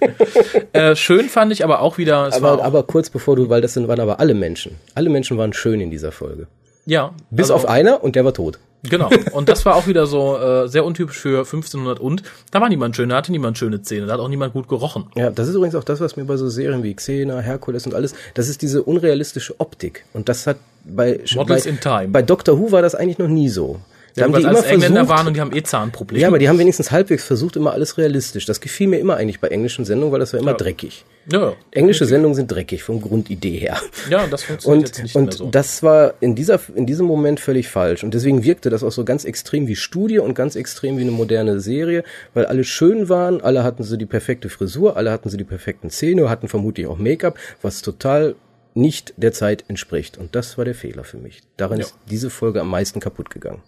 [0.73, 3.61] Äh, schön fand ich aber auch wieder, es war aber, aber kurz bevor du, weil
[3.61, 4.75] das sind, waren aber alle Menschen.
[4.95, 6.47] Alle Menschen waren schön in dieser Folge.
[6.85, 8.59] Ja, Bis also, auf einer und der war tot.
[8.89, 9.09] Genau.
[9.31, 12.95] Und das war auch wieder so äh, sehr untypisch für 1500 und da war niemand
[12.95, 15.05] schön, da hatte niemand schöne Zähne, da hat auch niemand gut gerochen.
[15.15, 17.95] Ja, das ist übrigens auch das, was mir bei so Serien wie Xena, Herkules und
[17.95, 20.05] alles, das ist diese unrealistische Optik.
[20.13, 22.07] Und das hat bei, Models bei, in Time.
[22.09, 23.79] bei Doctor Who war das eigentlich noch nie so.
[24.15, 26.21] Da Ja, haben die immer Engländer versucht, waren und die haben eh Zahnprobleme.
[26.21, 28.45] ja, aber die haben wenigstens halbwegs versucht, immer alles realistisch.
[28.45, 30.57] Das gefiel mir immer eigentlich bei englischen Sendungen, weil das war immer Ja.
[30.57, 31.03] dreckig.
[31.31, 33.77] ja, Englische Sendungen sind dreckig vom Grundidee her.
[34.11, 35.49] ja, das funktioniert Und, jetzt nicht mehr und so.
[35.49, 38.03] das war in, dieser, in diesem Moment völlig falsch.
[38.03, 41.11] Und deswegen wirkte das auch so ganz extrem wie Studie und ganz extrem wie eine
[41.11, 42.03] moderne Serie,
[42.35, 45.89] weil alle schön waren, alle hatten so die perfekte Frisur, alle hatten so die perfekten
[45.89, 48.35] Zähne, hatten vermutlich auch Make-up, was total
[48.75, 50.17] nicht der Zeit entspricht.
[50.17, 51.41] Und das war der Fehler für mich.
[51.57, 51.85] Daran Ja.
[51.85, 53.61] ist diese Folge am meisten kaputt gegangen.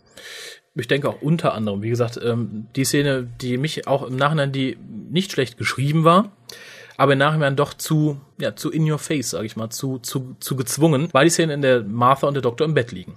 [0.77, 4.51] ich denke auch unter anderem, wie gesagt, ähm, die Szene, die mich auch im Nachhinein,
[4.51, 4.77] die
[5.09, 6.31] nicht schlecht geschrieben war,
[6.97, 10.35] aber im Nachhinein doch zu, ja, zu in your face, sage ich mal, zu, zu,
[10.41, 13.15] zu gezwungen, war die Szene, in der Martha und der Doktor im Bett liegen.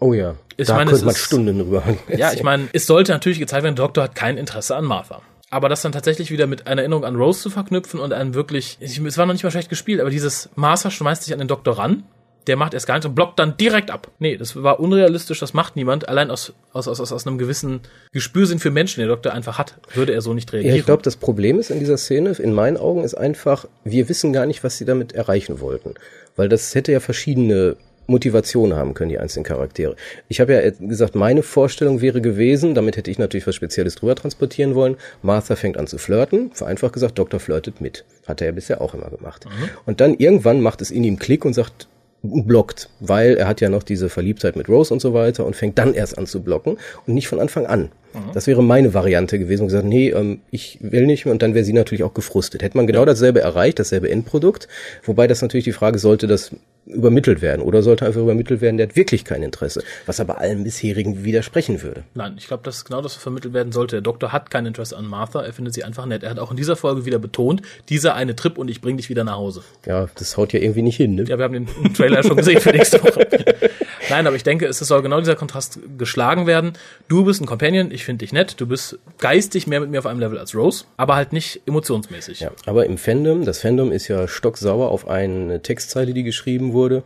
[0.00, 1.82] Oh ja, Ich da meine, könnte es man ist- Stunden drüber
[2.16, 5.22] Ja, ich meine, es sollte natürlich gezeigt werden, der Doktor hat kein Interesse an Martha.
[5.50, 8.76] Aber das dann tatsächlich wieder mit einer Erinnerung an Rose zu verknüpfen und einem wirklich,
[8.80, 11.48] ich, es war noch nicht mal schlecht gespielt, aber dieses Martha schmeißt sich an den
[11.48, 12.04] Doktor ran,
[12.48, 14.10] der macht erst gar nichts und blockt dann direkt ab.
[14.18, 16.08] Nee, das war unrealistisch, das macht niemand.
[16.08, 17.80] Allein aus, aus, aus, aus, aus einem gewissen
[18.12, 20.74] Gespürsinn für Menschen, den der Doktor einfach hat, würde er so nicht reagieren.
[20.74, 24.08] Ja, ich glaube, das Problem ist in dieser Szene, in meinen Augen, ist einfach, wir
[24.08, 25.94] wissen gar nicht, was sie damit erreichen wollten.
[26.36, 27.76] Weil das hätte ja verschiedene
[28.08, 29.94] Motivationen haben können, die einzelnen Charaktere.
[30.28, 34.16] Ich habe ja gesagt, meine Vorstellung wäre gewesen, damit hätte ich natürlich was Spezielles drüber
[34.16, 34.96] transportieren wollen.
[35.22, 38.04] Martha fängt an zu flirten, vereinfacht gesagt, Doktor flirtet mit.
[38.26, 39.44] Hat er ja bisher auch immer gemacht.
[39.86, 41.86] Und dann irgendwann macht es in ihm Klick und sagt,
[42.22, 45.78] blockt, weil er hat ja noch diese Verliebtheit mit Rose und so weiter und fängt
[45.78, 47.90] dann erst an zu blocken und nicht von Anfang an.
[48.34, 51.54] Das wäre meine Variante gewesen und gesagt, nee, ähm, ich will nicht mehr und dann
[51.54, 52.62] wäre sie natürlich auch gefrustet.
[52.62, 54.68] Hätte man genau dasselbe erreicht, dasselbe Endprodukt,
[55.04, 56.52] wobei das natürlich die Frage, sollte das
[56.88, 60.64] übermittelt werden oder sollte einfach übermittelt werden, der hat wirklich kein Interesse, was aber allen
[60.64, 62.04] bisherigen widersprechen würde.
[62.14, 63.96] Nein, ich glaube, das ist genau das, was vermittelt werden sollte.
[63.96, 66.22] Der Doktor hat kein Interesse an Martha, er findet sie einfach nett.
[66.22, 69.10] Er hat auch in dieser Folge wieder betont, dieser eine Trip und ich bring dich
[69.10, 69.62] wieder nach Hause.
[69.86, 71.24] Ja, das haut ja irgendwie nicht hin, ne?
[71.24, 73.26] Ja, wir haben den Trailer schon gesehen für nächste Woche.
[74.10, 76.72] Nein, aber ich denke, es soll genau dieser Kontrast geschlagen werden.
[77.08, 80.06] Du bist ein Companion, ich finde dich nett, du bist geistig mehr mit mir auf
[80.06, 82.40] einem Level als Rose, aber halt nicht emotionsmäßig.
[82.40, 87.02] Ja, aber im Fandom, das Fandom ist ja stocksauer auf eine Textzeile, die geschrieben wurde,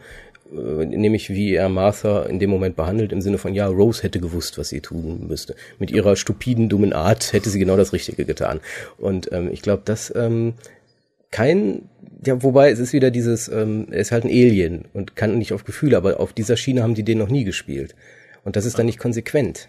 [0.53, 4.21] äh, nämlich wie er Martha in dem Moment behandelt, im Sinne von, ja, Rose hätte
[4.21, 5.57] gewusst, was sie tun müsste.
[5.81, 8.61] Mit ihrer stupiden, dummen Art hätte sie genau das Richtige getan.
[8.97, 10.55] Und ähm, ich glaube, dass ähm,
[11.33, 11.83] kein,
[12.25, 15.53] ja, wobei es ist wieder dieses, ähm, er ist halt ein Alien und kann nicht
[15.53, 17.97] auf Gefühle, aber auf dieser Schiene haben die den noch nie gespielt.
[18.45, 19.69] Und das ist dann nicht konsequent.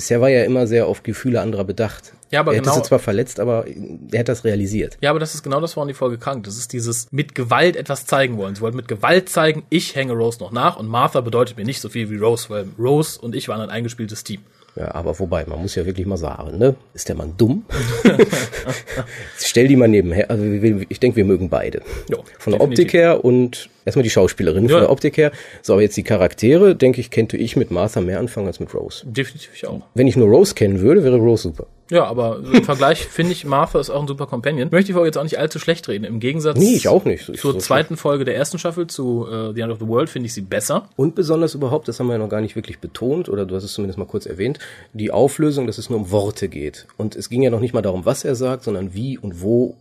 [0.00, 2.14] Bisher war er immer sehr auf Gefühle anderer bedacht.
[2.30, 3.66] Ja, aber er hätte genau- sie zwar verletzt, aber
[4.10, 4.96] er hat das realisiert.
[5.02, 6.46] Ja, aber das ist genau das, woran die Folge krankt.
[6.46, 8.54] Das ist dieses mit Gewalt etwas zeigen wollen.
[8.54, 11.82] Sie wollten mit Gewalt zeigen, ich hänge Rose noch nach und Martha bedeutet mir nicht
[11.82, 14.40] so viel wie Rose, weil Rose und ich waren ein eingespieltes Team.
[14.76, 16.76] Ja, aber wobei, man muss ja wirklich mal sagen, ne?
[16.94, 17.64] Ist der Mann dumm?
[19.38, 20.30] Stell die mal nebenher.
[20.30, 21.82] Also ich denke, wir mögen beide.
[22.08, 22.62] Ja, Von der definitiv.
[22.84, 24.70] Optik her und erstmal die Schauspielerin Ja.
[24.70, 25.32] von der Optik her.
[25.62, 28.72] So, aber jetzt die Charaktere, denke ich, könnte ich mit Martha mehr anfangen als mit
[28.74, 29.04] Rose.
[29.06, 29.82] Definitiv auch.
[29.94, 31.66] Wenn ich nur Rose kennen würde, wäre Rose super.
[31.90, 34.68] Ja, aber im Vergleich finde ich, Martha ist auch ein super Companion.
[34.68, 36.04] Ich möchte die Folge jetzt auch nicht allzu schlecht reden.
[36.04, 37.28] Im Gegensatz Nee, ich auch nicht.
[37.28, 40.08] Ich zur so zweiten Folge der ersten Staffel, zu äh, The End of the World,
[40.08, 40.88] finde ich sie besser.
[40.96, 43.64] Und besonders überhaupt, das haben wir ja noch gar nicht wirklich betont, oder du hast
[43.64, 44.58] es zumindest mal kurz erwähnt,
[44.92, 46.86] die Auflösung, dass es nur um Worte geht.
[46.96, 49.76] Und es ging ja noch nicht mal darum, was er sagt, sondern wie und wo,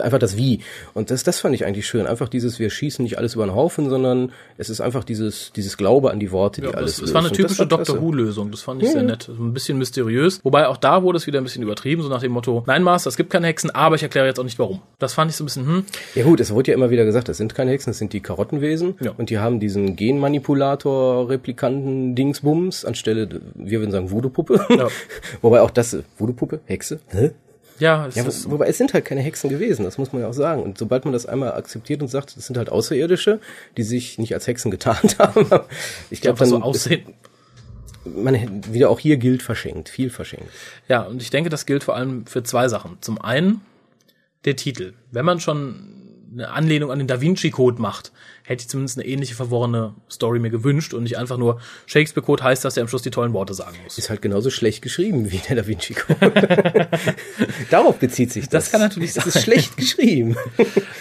[0.00, 0.60] einfach das Wie.
[0.94, 2.06] Und das, das fand ich eigentlich schön.
[2.06, 5.76] Einfach dieses, wir schießen nicht alles über den Haufen, sondern es ist einfach dieses, dieses
[5.76, 8.00] Glaube an die Worte, die Ja, alles das, das war eine typische Doctor.
[8.00, 8.50] Who-Lösung.
[8.50, 9.24] Das fand ich sehr nett.
[9.24, 10.40] So Ein bisschen mysteriös.
[10.42, 13.08] Wobei auch da wurde es wieder ein bisschen übertrieben, so nach dem Motto, nein, Master,
[13.08, 14.80] es gibt keine Hexen, aber ich erkläre jetzt auch nicht warum.
[14.98, 15.84] Das fand ich so ein bisschen, hm,
[16.14, 18.20] Ja gut, es wurde ja immer wieder gesagt, das sind keine Hexen, das sind die
[18.20, 18.94] Karottenwesen.
[19.00, 19.12] Ja.
[19.16, 24.66] Und die haben diesen Genmanipulator-Replikanten-Dingsbums anstelle, wir würden sagen Voodoo-Puppe.
[24.70, 24.88] Ja.
[25.42, 27.30] Wobei auch das, Voodoo-Puppe, Hexe, hä?
[27.78, 30.22] ja, es Ja, ist, wo, wobei es sind halt keine Hexen gewesen, das muss man
[30.22, 30.62] ja auch sagen.
[30.62, 33.40] Und sobald man das einmal akzeptiert und sagt, das sind halt Außerirdische,
[33.76, 35.46] die sich nicht als Hexen getarnt haben,
[36.10, 37.00] ich glaube, dann so aussehen.
[37.00, 37.08] ist,
[38.04, 40.48] man wieder auch hier gilt verschenkt, viel verschenkt.
[40.88, 42.98] Ja, und ich denke, das gilt vor allem für zwei Sachen.
[43.00, 43.60] Zum einen
[44.44, 44.94] der Titel.
[45.10, 45.94] Wenn man schon
[46.32, 48.12] eine Anlehnung an den Da Vinci Code macht,
[48.44, 52.44] hätte ich zumindest eine ähnliche verworrene Story mir gewünscht und nicht einfach nur Shakespeare Code
[52.44, 53.96] heißt, dass er am Schluss die tollen Worte sagen muss.
[53.96, 56.88] Ist halt genauso schlecht geschrieben wie der Da Vinci Code.
[57.70, 58.64] Darauf bezieht sich das.
[58.64, 59.26] Das kann natürlich sein.
[59.26, 60.36] ist schlecht geschrieben.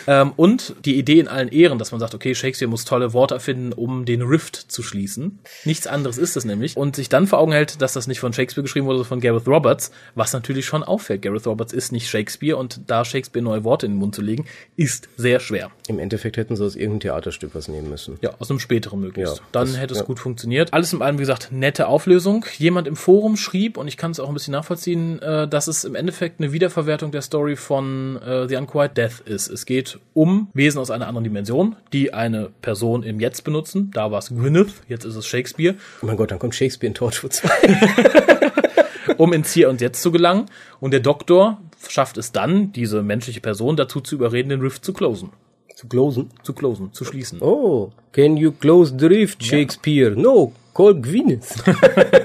[0.06, 3.36] Ähm, und die Idee in allen Ehren, dass man sagt, okay, Shakespeare muss tolle Worte
[3.36, 5.40] erfinden, um den Rift zu schließen.
[5.64, 6.76] Nichts anderes ist es nämlich.
[6.76, 9.22] Und sich dann vor Augen hält, dass das nicht von Shakespeare geschrieben wurde, sondern von
[9.22, 11.22] Gareth Roberts, was natürlich schon auffällt.
[11.22, 14.46] Gareth Roberts ist nicht Shakespeare und da Shakespeare neue Worte in den Mund zu legen,
[14.76, 15.72] ist sehr schwer.
[15.88, 17.00] Im Endeffekt hätten sie aus irgendeinem
[17.34, 18.18] Theaterstück was nehmen müssen.
[18.22, 19.38] Ja, aus einem späteren möglichst.
[19.38, 20.06] Ja, Dann das- hätte es ja.
[20.06, 20.74] gut funktioniert.
[20.74, 22.46] Alles in allem, wie gesagt, nette Auflösung.
[22.58, 25.84] Jemand im Forum schrieb, und ich kann es auch ein bisschen nachvollziehen, äh, dass es
[25.84, 29.50] im Endeffekt eine Wiederverwertung der Story von äh, The Unquiet Death ist.
[29.50, 33.92] Es geht um Wesen aus einer anderen Dimension, die eine Person im Jetzt benutzen.
[33.94, 36.94] Da war es Gwyneth, jetzt ist es Shakespeare, Oh mein Gott, dann kommt Shakespeare in
[36.96, 37.50] Torchwood 2.
[39.18, 40.46] um ins Hier und Jetzt zu gelangen.
[40.80, 44.94] Und der Doktor schafft es dann, diese menschliche Person dazu zu überreden, den Rift zu
[44.94, 45.32] closen.
[45.76, 46.30] Zu closen.
[46.44, 47.42] Zu closen, zu schließen.
[47.42, 50.12] Oh, can you close the rift, Shakespeare?
[50.12, 51.56] No, call Gwyneth.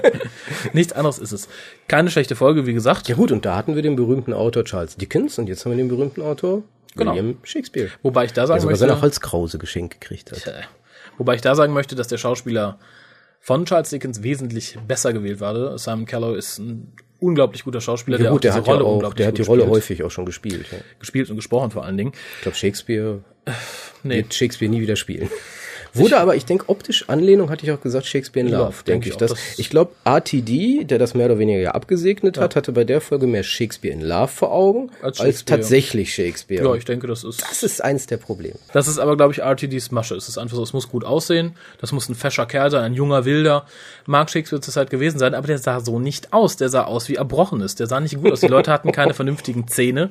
[0.72, 1.48] Nichts anderes ist es.
[1.88, 3.08] Keine schlechte Folge, wie gesagt.
[3.08, 5.76] ja gut, und da hatten wir den berühmten Autor Charles Dickens und jetzt haben wir
[5.78, 6.62] den berühmten Autor
[6.96, 7.12] Genau.
[7.12, 7.90] William Shakespeare.
[8.02, 10.46] Wobei ich da Der sagen sogar möchte, seine Holzkrause geschenkt gekriegt hat.
[10.46, 10.62] Äh,
[11.16, 12.78] Wobei ich da sagen möchte, dass der Schauspieler
[13.40, 15.78] von Charles Dickens wesentlich besser gewählt war.
[15.78, 19.26] Simon Callow ist ein unglaublich guter Schauspieler, Ja gut, der diese hat ja auch, der
[19.28, 19.74] hat die Rolle spielt.
[19.74, 20.66] häufig auch schon gespielt.
[20.70, 20.78] Ja.
[20.98, 22.12] gespielt und gesprochen vor allen Dingen.
[22.36, 23.20] Ich glaube, Shakespeare
[24.02, 25.30] Nee, wird Shakespeare nie wieder spielen.
[25.94, 29.08] Wurde aber, ich denke, optisch Anlehnung, hatte ich auch gesagt, Shakespeare in Ja, Love, denke
[29.08, 29.18] ich ich.
[29.18, 32.84] Das, Das- ich glaube, RTD, der das mehr oder weniger ja abgesegnet hat, hatte bei
[32.84, 36.64] der Folge mehr Shakespeare in Love vor Augen, Als als, tatsächlich Shakespeare.
[36.64, 38.56] ja, ich denke, das ist das ist eins der Probleme.
[38.72, 40.14] Das ist aber, glaube ich, RTDs Masche.
[40.14, 41.54] Es ist einfach so, es muss gut aussehen.
[41.80, 43.66] Das muss ein fescher Kerl sein, ein junger Wilder.
[44.06, 46.56] Mag Shakespeare zur Zeit gewesen sein, aber der sah so nicht aus.
[46.56, 47.74] Der sah aus wie Erbrochenes.
[47.74, 48.40] Der sah nicht gut aus.
[48.40, 50.10] Die Leute hatten keine vernünftigen Zähne.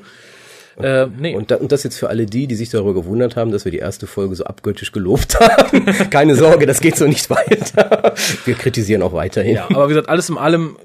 [0.79, 1.35] Äh, nee.
[1.35, 3.71] Und, da, und das jetzt für alle die, die sich darüber gewundert haben, dass wir
[3.71, 5.85] die erste Folge so abgöttisch gelobt haben.
[6.09, 8.13] Keine Sorge, das geht so nicht weiter.
[8.45, 9.55] Wir kritisieren auch weiterhin.
[9.55, 10.77] Ja, aber wie gesagt, alles in allem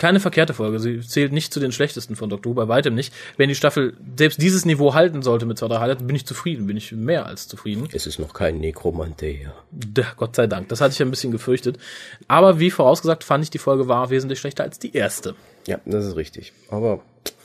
[0.00, 0.80] keine verkehrte Folge.
[0.80, 3.12] Sie zählt nicht zu den schlechtesten von Doctor Who, bei weitem nicht.
[3.36, 6.66] Wenn die Staffel selbst dieses Niveau halten sollte mit zwei, drei Highlights, bin ich zufrieden,
[6.66, 7.86] bin ich mehr als zufrieden.
[7.92, 9.52] Es ist noch kein Nekromantea.
[9.70, 10.70] Da, Gott sei Dank.
[10.70, 11.78] Das hatte ich ja ein bisschen gefürchtet.
[12.28, 15.34] Aber wie vorausgesagt, fand ich die Folge war wesentlich schlechter als die erste.
[15.66, 16.54] Ja, das ist richtig.
[16.70, 17.00] Aber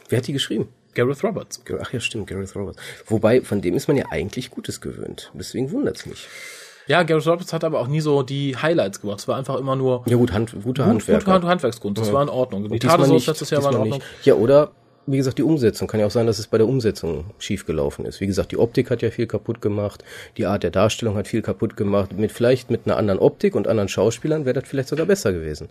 [0.08, 0.70] wer hat die geschrieben?
[0.96, 1.62] Gareth Roberts.
[1.80, 2.78] Ach ja, stimmt, Gareth Roberts.
[3.08, 5.32] Wobei, von dem ist man ja eigentlich Gutes gewöhnt.
[5.34, 6.28] Deswegen wundert's mich.
[6.88, 9.20] Ja, Gareth Roberts hat aber auch nie so die Highlights gemacht.
[9.20, 11.34] Es war einfach immer nur Ja gut, Hand, guter Handwerker.
[11.36, 11.98] Guter Handwerksgrund.
[11.98, 12.64] Das war in Ordnung.
[12.64, 14.00] Die nicht, letztes Jahr war in Ordnung.
[14.00, 14.26] nicht.
[14.26, 14.72] Ja, oder
[15.08, 15.88] wie gesagt, die Umsetzung.
[15.88, 18.22] Kann ja auch sein, dass es bei der Umsetzung schief gelaufen ist.
[18.22, 20.04] Wie gesagt, die Optik hat ja viel kaputt gemacht.
[20.38, 22.18] Die Art der Darstellung hat viel kaputt gemacht.
[22.18, 25.70] Mit vielleicht mit einer anderen Optik und anderen Schauspielern wäre das vielleicht sogar besser gewesen.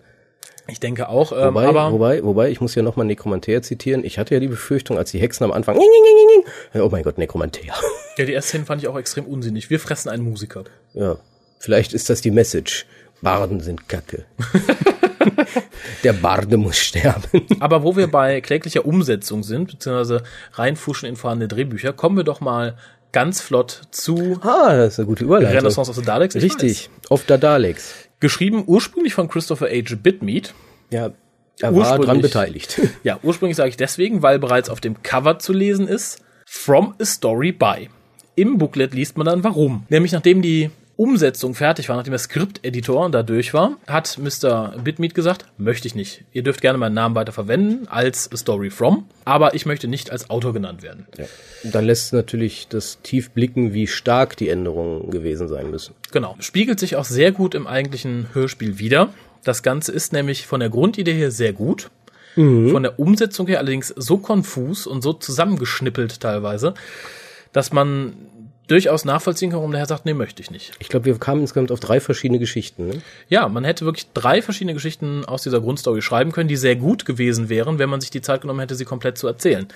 [0.67, 4.03] Ich denke auch, ähm, Wobei, aber wobei, wobei, ich muss ja nochmal Nekromantea zitieren.
[4.03, 7.73] Ich hatte ja die Befürchtung, als die Hexen am Anfang, oh mein Gott, Nekromantea.
[8.17, 9.69] ja, die erste Szene fand ich auch extrem unsinnig.
[9.69, 10.63] Wir fressen einen Musiker.
[10.93, 11.17] Ja,
[11.59, 12.85] vielleicht ist das die Message.
[13.21, 14.25] Barden sind Kacke.
[16.03, 17.47] Der Barde muss sterben.
[17.59, 20.23] Aber wo wir bei kläglicher Umsetzung sind, beziehungsweise
[20.53, 22.77] reinfuschen in vorhandene Drehbücher, kommen wir doch mal
[23.11, 25.57] ganz flott zu Ah, das ist eine gute Überleitung.
[25.57, 26.35] Renaissance of the Daleks.
[26.35, 28.04] Ich Richtig, auf der Daleks.
[28.25, 29.97] Geschrieben ursprünglich von Christopher H.
[30.01, 30.55] Bitmead.
[30.89, 31.11] Ja,
[31.59, 32.81] er war dran beteiligt.
[33.03, 37.05] Ja, ursprünglich sage ich deswegen, weil bereits auf dem Cover zu lesen ist, From a
[37.05, 37.87] Story by.
[38.35, 39.83] Im Booklet liest man dann warum.
[39.89, 44.75] Nämlich nachdem die Umsetzung fertig war, nachdem der Skripteditor da durch war, hat Mr.
[44.81, 46.23] Bitmead gesagt, möchte ich nicht.
[46.31, 50.29] Ihr dürft gerne meinen Namen weiter verwenden als Story From, aber ich möchte nicht als
[50.29, 51.05] Autor genannt werden.
[51.17, 51.25] Ja.
[51.63, 55.95] Dann lässt natürlich das tief blicken, wie stark die Änderungen gewesen sein müssen.
[56.11, 56.35] Genau.
[56.39, 59.09] Spiegelt sich auch sehr gut im eigentlichen Hörspiel wieder.
[59.43, 61.89] Das Ganze ist nämlich von der Grundidee her sehr gut.
[62.35, 62.69] Mhm.
[62.69, 66.73] Von der Umsetzung her allerdings so konfus und so zusammengeschnippelt teilweise,
[67.51, 68.13] dass man
[68.67, 70.71] durchaus nachvollziehen kann, warum der Herr sagt, nee, möchte ich nicht.
[70.79, 72.87] Ich glaube, wir kamen insgesamt auf drei verschiedene Geschichten.
[72.87, 73.01] Ne?
[73.29, 77.05] Ja, man hätte wirklich drei verschiedene Geschichten aus dieser Grundstory schreiben können, die sehr gut
[77.05, 79.67] gewesen wären, wenn man sich die Zeit genommen hätte, sie komplett zu erzählen.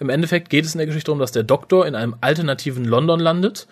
[0.00, 3.20] Im Endeffekt geht es in der Geschichte darum, dass der Doktor in einem alternativen London
[3.20, 3.66] landet,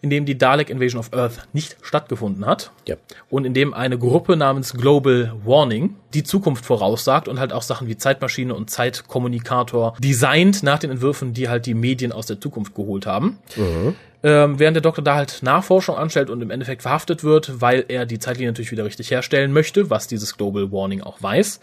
[0.00, 2.72] in dem die Dalek Invasion of Earth nicht stattgefunden hat.
[2.86, 2.96] Ja.
[3.30, 7.88] Und in dem eine Gruppe namens Global Warning die Zukunft voraussagt und halt auch Sachen
[7.88, 12.74] wie Zeitmaschine und Zeitkommunikator designt nach den Entwürfen, die halt die Medien aus der Zukunft
[12.74, 13.38] geholt haben.
[13.56, 13.94] Mhm.
[14.24, 18.06] Ähm, während der Doktor da halt Nachforschung anstellt und im Endeffekt verhaftet wird, weil er
[18.06, 21.60] die Zeitlinie natürlich wieder richtig herstellen möchte, was dieses Global Warning auch weiß,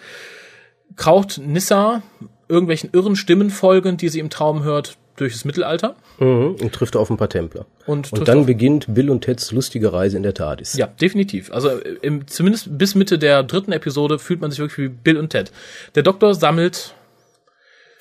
[0.95, 2.02] kraucht Nissa
[2.50, 5.95] irgendwelchen irren Stimmen folgend, die sie im Traum hört, durch das Mittelalter.
[6.19, 7.65] Mhm, und trifft auf ein paar Templer.
[7.86, 10.74] Und, und dann beginnt Bill und Teds lustige Reise in der TARDIS.
[10.76, 11.52] Ja, definitiv.
[11.52, 15.30] Also im, zumindest bis Mitte der dritten Episode fühlt man sich wirklich wie Bill und
[15.30, 15.52] Ted.
[15.95, 16.93] Der Doktor sammelt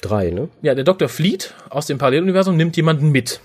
[0.00, 0.48] drei, ne?
[0.62, 3.40] Ja, der Doktor flieht aus dem Paralleluniversum, nimmt jemanden mit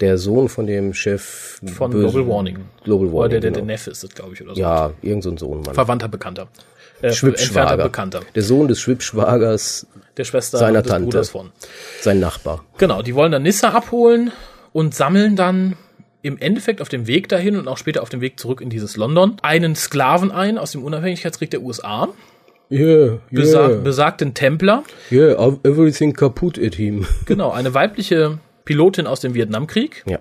[0.00, 2.58] der Sohn von dem Chef von Global Warning.
[2.82, 3.14] Global Warning.
[3.14, 3.66] Oder der, der, genau.
[3.66, 4.60] der Neffe ist das, glaube ich, oder so.
[4.60, 5.60] Ja, irgend so ein Sohn.
[5.60, 5.74] Mann.
[5.74, 6.48] Verwandter, Bekannter.
[7.00, 7.84] Äh, Schwibschwager.
[7.84, 8.20] Bekannter.
[8.34, 9.86] Der Sohn des Schwibschwagers.
[10.16, 11.04] Der Schwester seiner des Tante.
[11.04, 11.50] Bruders von.
[12.00, 12.64] Sein Nachbar.
[12.78, 14.32] Genau, die wollen dann Nissa abholen
[14.72, 15.76] und sammeln dann
[16.22, 18.96] im Endeffekt auf dem Weg dahin und auch später auf dem Weg zurück in dieses
[18.96, 22.08] London einen Sklaven ein aus dem Unabhängigkeitskrieg der USA.
[22.70, 23.68] Yeah, yeah.
[23.82, 24.84] besagten Templer.
[25.12, 27.06] Yeah, everything kaputt at him.
[27.26, 30.04] Genau, eine weibliche Pilotin aus dem Vietnamkrieg.
[30.06, 30.18] Ja.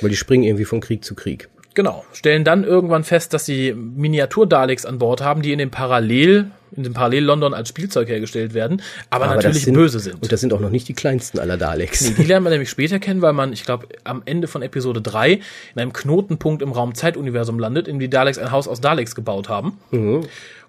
[0.00, 1.48] Weil die springen irgendwie von Krieg zu Krieg.
[1.74, 2.04] Genau.
[2.12, 6.82] Stellen dann irgendwann fest, dass sie Miniatur-Daleks an Bord haben, die in dem Parallel, in
[6.82, 10.16] dem Parallel-London als Spielzeug hergestellt werden, aber, aber natürlich sind, böse sind.
[10.22, 12.02] Und das sind auch noch nicht die kleinsten aller Daleks.
[12.02, 15.00] Nee, die lernen wir nämlich später kennen, weil man, ich glaube, am Ende von Episode
[15.00, 15.40] 3 in
[15.76, 19.78] einem Knotenpunkt im Raum-Zeituniversum landet, in dem die Daleks ein Haus aus Daleks gebaut haben.
[19.92, 20.22] Mhm.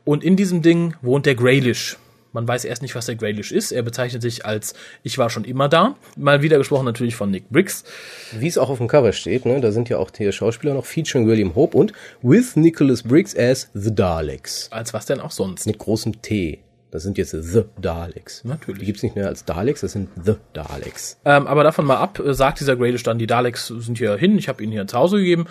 [0.03, 1.97] Und in diesem Ding wohnt der Greylish.
[2.33, 3.71] Man weiß erst nicht, was der Greylish ist.
[3.71, 5.95] Er bezeichnet sich als Ich war schon immer da.
[6.15, 7.83] Mal wieder gesprochen natürlich von Nick Briggs.
[8.31, 9.59] Wie es auch auf dem Cover steht, ne?
[9.59, 13.69] da sind ja auch die Schauspieler noch featuring William Hope und with Nicholas Briggs as
[13.73, 14.71] The Daleks.
[14.71, 15.65] Als was denn auch sonst?
[15.67, 16.59] Mit großem T.
[16.91, 18.43] Das sind jetzt The Daleks.
[18.43, 18.79] Natürlich.
[18.79, 21.17] Die gibt's nicht mehr als Daleks, das sind The Daleks.
[21.23, 24.37] Ähm, aber davon mal ab, äh, sagt dieser Greylish dann, die Daleks sind hier hin,
[24.37, 25.47] ich habe ihnen hier zu Hause gegeben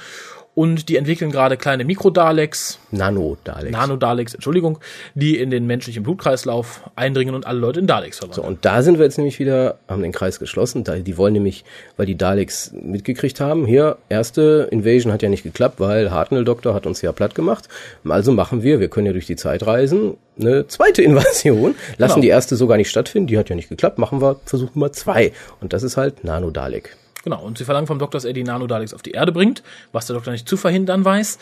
[0.61, 2.81] und die entwickeln gerade kleine Mikro-Daleks.
[2.91, 3.73] Nano-Daleks.
[3.73, 4.79] Nano-Daleks, Entschuldigung,
[5.15, 8.45] die in den menschlichen Blutkreislauf eindringen und alle Leute in Daleks verwandeln.
[8.45, 10.85] So, und da sind wir jetzt nämlich wieder, haben den Kreis geschlossen.
[10.85, 11.65] Die wollen nämlich,
[11.97, 16.85] weil die Daleks mitgekriegt haben, hier, erste Invasion hat ja nicht geklappt, weil Hartnell-Doktor hat
[16.85, 17.67] uns ja platt gemacht.
[18.07, 22.21] Also machen wir, wir können ja durch die Zeit reisen, eine zweite Invasion, lassen genau.
[22.21, 25.33] die erste sogar nicht stattfinden, die hat ja nicht geklappt, machen wir Versuch Nummer zwei.
[25.63, 26.99] Und das ist halt Nano-Dalek.
[27.23, 30.07] Genau, und sie verlangen vom Doktor, dass er die Nanodaleks auf die Erde bringt, was
[30.07, 31.39] der Doktor nicht zu verhindern weiß.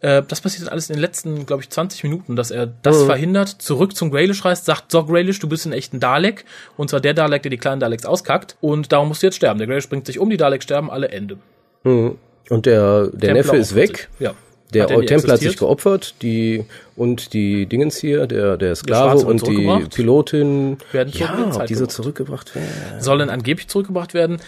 [0.00, 3.06] Äh, das passiert alles in den letzten, glaube ich, 20 Minuten, dass er das mhm.
[3.06, 6.44] verhindert, zurück zum Graylish reist, sagt, so Graylish, du bist ein echter Dalek,
[6.76, 9.58] und zwar der Dalek, der die kleinen Daleks auskackt, und darum musst du jetzt sterben.
[9.58, 11.38] Der Graylish bringt sich um, die Daleks sterben, alle Ende.
[11.84, 12.18] Mhm.
[12.50, 14.08] Und der, der Neffe ist weg.
[14.18, 14.34] Ja.
[14.72, 16.64] Der, der Templer hat sich geopfert, die
[16.96, 22.54] und die Dingens hier, der der Sklave und die Pilotin werden ja, ob diese zurückgebracht
[22.54, 23.00] werden.
[23.00, 24.40] Sollen angeblich zurückgebracht werden.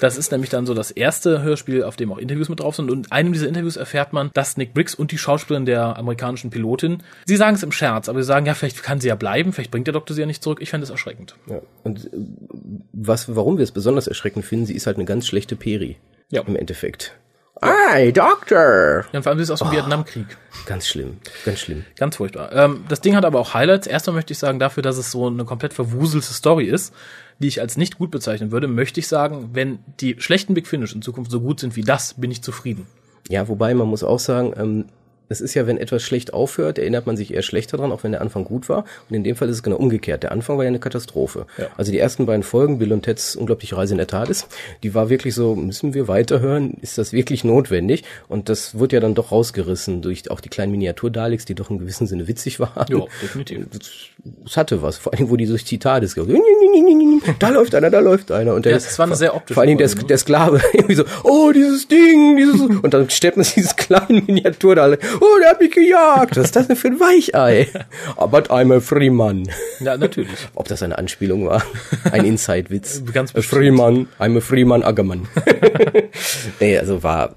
[0.00, 2.90] Das ist nämlich dann so das erste Hörspiel, auf dem auch Interviews mit drauf sind.
[2.90, 6.50] Und in einem dieser Interviews erfährt man, dass Nick Briggs und die Schauspielerin der amerikanischen
[6.50, 9.52] Pilotin, sie sagen es im Scherz, aber sie sagen, ja, vielleicht kann sie ja bleiben,
[9.52, 10.58] vielleicht bringt der Doktor sie ja nicht zurück.
[10.62, 11.36] Ich fände es erschreckend.
[11.46, 11.60] Ja.
[11.82, 12.08] Und äh,
[12.92, 15.96] was, warum wir es besonders erschreckend finden, sie ist halt eine ganz schlechte Peri.
[16.30, 16.42] Ja.
[16.46, 17.14] Im Endeffekt.
[17.62, 19.04] Hey, Doctor!
[19.12, 20.26] Ja, und vor allem sie ist aus dem oh, Vietnamkrieg.
[20.64, 21.84] Ganz schlimm, ganz schlimm.
[21.96, 22.52] Ganz furchtbar.
[22.52, 23.86] Ähm, das Ding hat aber auch Highlights.
[23.86, 26.94] Erstmal möchte ich sagen, dafür, dass es so eine komplett verwuselte Story ist,
[27.38, 30.94] die ich als nicht gut bezeichnen würde, möchte ich sagen, wenn die schlechten Big Finish
[30.94, 32.86] in Zukunft so gut sind wie das, bin ich zufrieden.
[33.28, 34.84] Ja, wobei man muss auch sagen, ähm,
[35.30, 38.10] es ist ja, wenn etwas schlecht aufhört, erinnert man sich eher schlechter dran, auch wenn
[38.10, 38.84] der Anfang gut war.
[39.08, 40.24] Und in dem Fall ist es genau umgekehrt.
[40.24, 41.46] Der Anfang war ja eine Katastrophe.
[41.56, 41.68] Ja.
[41.76, 44.48] Also die ersten beiden Folgen, Bill und Teds unglaubliche Reise in der TARDIS,
[44.82, 46.74] die war wirklich so, müssen wir weiterhören?
[46.82, 48.02] Ist das wirklich notwendig?
[48.26, 51.78] Und das wird ja dann doch rausgerissen durch auch die kleinen Miniatur-Daleks, die doch in
[51.78, 52.86] gewissem Sinne witzig waren.
[52.88, 53.68] Ja, definitiv.
[54.44, 57.36] Es hatte was, vor allem, wo die durch gehen.
[57.38, 58.54] Da läuft einer, da läuft einer.
[58.54, 61.04] Und der, ja, das war eine sehr optische Vor allem der, der Sklave irgendwie so,
[61.24, 65.60] oh, dieses Ding, dieses, und dann stellt man sich dieses kleinen Miniatur-Dalek, oh, der hat
[65.60, 66.36] mich gejagt.
[66.36, 67.68] Was ist das denn für ein Weichei?
[68.16, 69.48] Aber I'm a free man.
[69.80, 70.30] Ja, natürlich.
[70.54, 71.62] Ob das eine Anspielung war?
[72.10, 73.04] Ein Inside-Witz.
[73.12, 73.54] Ganz bestimmt.
[73.54, 75.28] A free man, I'm a free man, Ackermann.
[76.60, 77.34] nee, also war,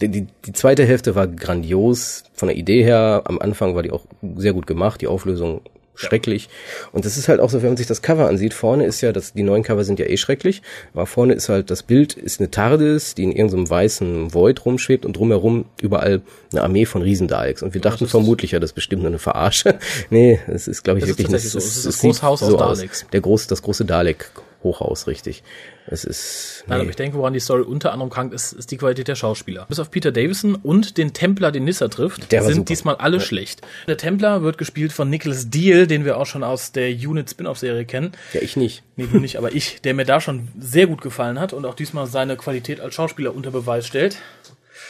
[0.00, 2.24] die, die zweite Hälfte war grandios.
[2.34, 5.00] Von der Idee her, am Anfang war die auch sehr gut gemacht.
[5.00, 5.62] Die Auflösung
[5.96, 6.48] schrecklich.
[6.92, 9.12] Und das ist halt auch so, wenn man sich das Cover ansieht, vorne ist ja,
[9.12, 10.62] das, die neuen Cover sind ja eh schrecklich,
[10.94, 15.04] aber vorne ist halt, das Bild ist eine TARDIS, die in irgendeinem weißen Void rumschwebt
[15.04, 17.62] und drumherum überall eine Armee von Riesendaleks.
[17.62, 19.78] Und wir dachten ja, vermutlich, ja, das ist bestimmt nur eine Verarsche.
[20.10, 21.58] nee, es ist, glaube ich, das wirklich ist eine, so.
[21.58, 23.06] Es ist das Großhaus so aus Daleks.
[23.12, 24.30] Der große, das große Dalek
[24.66, 25.44] Hochhaus, richtig.
[25.86, 26.64] Es ist.
[26.66, 26.70] Nee.
[26.72, 29.14] Nein, aber ich denke, woran die Story unter anderem krankt ist, ist die Qualität der
[29.14, 29.66] Schauspieler.
[29.68, 32.66] Bis auf Peter Davison und den Templer, den Nissa trifft, der sind super.
[32.66, 33.22] diesmal alle ja.
[33.22, 33.62] schlecht.
[33.86, 37.84] Der Templer wird gespielt von Nicholas Deal, den wir auch schon aus der Unit Spin-off-Serie
[37.84, 38.12] kennen.
[38.32, 38.82] Ja, ich nicht.
[38.96, 41.74] Nee, du nicht, aber ich, der mir da schon sehr gut gefallen hat und auch
[41.74, 44.16] diesmal seine Qualität als Schauspieler unter Beweis stellt.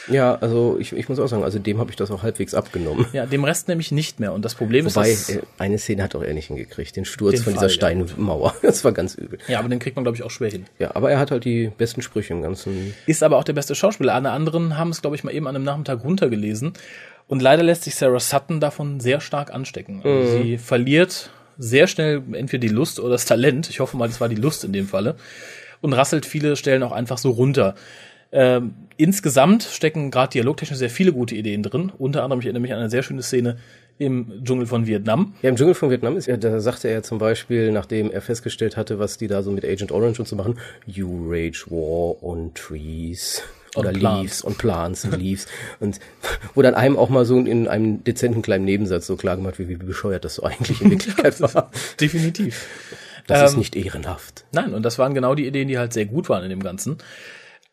[0.09, 3.05] Ja, also ich, ich muss auch sagen, also dem habe ich das auch halbwegs abgenommen.
[3.13, 4.33] Ja, dem Rest nämlich nicht mehr.
[4.33, 7.05] Und das Problem Wobei, ist, dass äh, eine Szene hat auch er nicht hingekriegt, den
[7.05, 8.53] Sturz den von Fall, dieser Steinmauer.
[8.61, 8.67] Ja.
[8.77, 9.39] Das war ganz übel.
[9.47, 10.65] Ja, aber den kriegt man glaube ich auch schwer hin.
[10.77, 12.93] Ja, aber er hat halt die besten Sprüche im ganzen.
[13.05, 14.13] Ist aber auch der beste Schauspieler.
[14.13, 16.73] Alle anderen haben es glaube ich mal eben an einem Nachmittag runtergelesen.
[17.27, 20.01] Und leider lässt sich Sarah Sutton davon sehr stark anstecken.
[20.03, 20.43] Also mhm.
[20.43, 23.69] Sie verliert sehr schnell entweder die Lust oder das Talent.
[23.69, 25.15] Ich hoffe mal, das war die Lust in dem Falle.
[25.81, 27.75] Und rasselt viele Stellen auch einfach so runter.
[28.31, 31.91] Ähm, insgesamt stecken gerade dialogtechnisch sehr viele gute Ideen drin.
[31.97, 33.57] Unter anderem, ich erinnere mich an eine sehr schöne Szene
[33.99, 35.33] im Dschungel von Vietnam.
[35.41, 38.77] Ja, im Dschungel von Vietnam ist ja, da sagte er zum Beispiel, nachdem er festgestellt
[38.77, 42.53] hatte, was die da so mit Agent Orange und so machen, you rage war on
[42.53, 43.41] trees.
[43.75, 45.45] Oder und Leaves und Plants und Leaves.
[45.79, 45.99] Und
[46.55, 49.69] wo dann einem auch mal so in einem dezenten kleinen Nebensatz so klar gemacht wird,
[49.69, 51.69] wie bescheuert das so eigentlich in Wirklichkeit war.
[51.99, 52.65] Definitiv.
[53.27, 54.45] Das ähm, ist nicht ehrenhaft.
[54.51, 56.97] Nein, und das waren genau die Ideen, die halt sehr gut waren in dem Ganzen.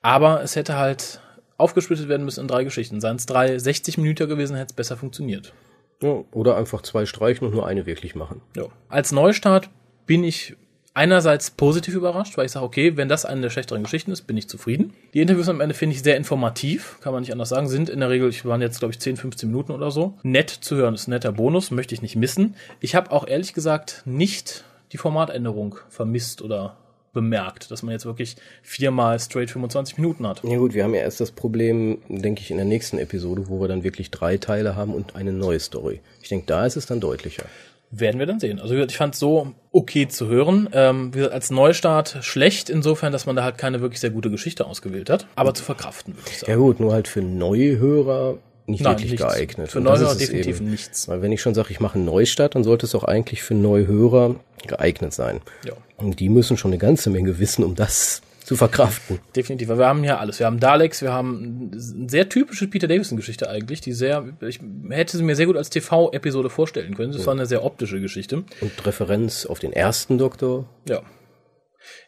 [0.05, 1.21] Aber es hätte halt
[1.57, 3.01] aufgesplittet werden müssen in drei Geschichten.
[3.01, 5.55] Seien es drei 60 Minuten gewesen, hätte es besser funktioniert.
[6.03, 8.43] Ja, oder einfach zwei streichen und nur eine wirklich machen.
[8.55, 8.67] Ja.
[8.91, 9.71] Als Neustart
[10.05, 10.57] bin ich
[10.93, 14.37] einerseits positiv überrascht, weil ich sage, okay, wenn das eine der schlechteren Geschichten ist, bin
[14.37, 14.93] ich zufrieden.
[15.15, 18.01] Die Interviews am Ende finde ich sehr informativ, kann man nicht anders sagen, sind in
[18.01, 20.19] der Regel, ich waren jetzt glaube ich 10, 15 Minuten oder so.
[20.23, 22.57] Nett zu hören ist ein netter Bonus, möchte ich nicht missen.
[22.81, 26.77] Ich habe auch ehrlich gesagt nicht die Formatänderung vermisst oder
[27.15, 30.43] bemerkt, dass man jetzt wirklich viermal straight 25 Minuten hat.
[30.45, 33.61] Ja gut, wir haben ja erst das Problem, denke ich, in der nächsten Episode, wo
[33.61, 36.01] wir dann wirklich drei Teile haben und eine neue Story.
[36.23, 37.45] Ich denke, da ist es dann deutlicher.
[37.91, 38.59] Werden wir dann sehen.
[38.59, 40.69] Also ich fand es so okay zu hören.
[40.73, 44.31] Ähm, wie gesagt, als Neustart schlecht insofern, dass man da halt keine wirklich sehr gute
[44.31, 46.51] Geschichte ausgewählt hat, aber zu verkraften, würde ich sagen.
[46.51, 49.27] Ja gut, nur halt für neue Hörer nicht Nein, wirklich nichts.
[49.27, 49.71] geeignet.
[49.71, 51.09] Für Neuhörer definitiv eben, nichts.
[51.09, 53.55] Weil wenn ich schon sage, ich mache einen Neustart, dann sollte es auch eigentlich für
[53.55, 55.41] Neuhörer geeignet sein.
[55.65, 55.75] Ja.
[55.97, 59.21] Und die müssen schon eine ganze Menge wissen, um das zu verkraften.
[59.35, 60.39] Definitiv, weil wir haben ja alles.
[60.39, 65.17] Wir haben Daleks, wir haben eine sehr typische Peter Davison-Geschichte eigentlich, die sehr, ich hätte
[65.17, 67.13] sie mir sehr gut als TV-Episode vorstellen können.
[67.13, 67.27] Das ja.
[67.27, 68.45] war eine sehr optische Geschichte.
[68.61, 70.67] Und Referenz auf den ersten Doktor.
[70.89, 71.03] Ja.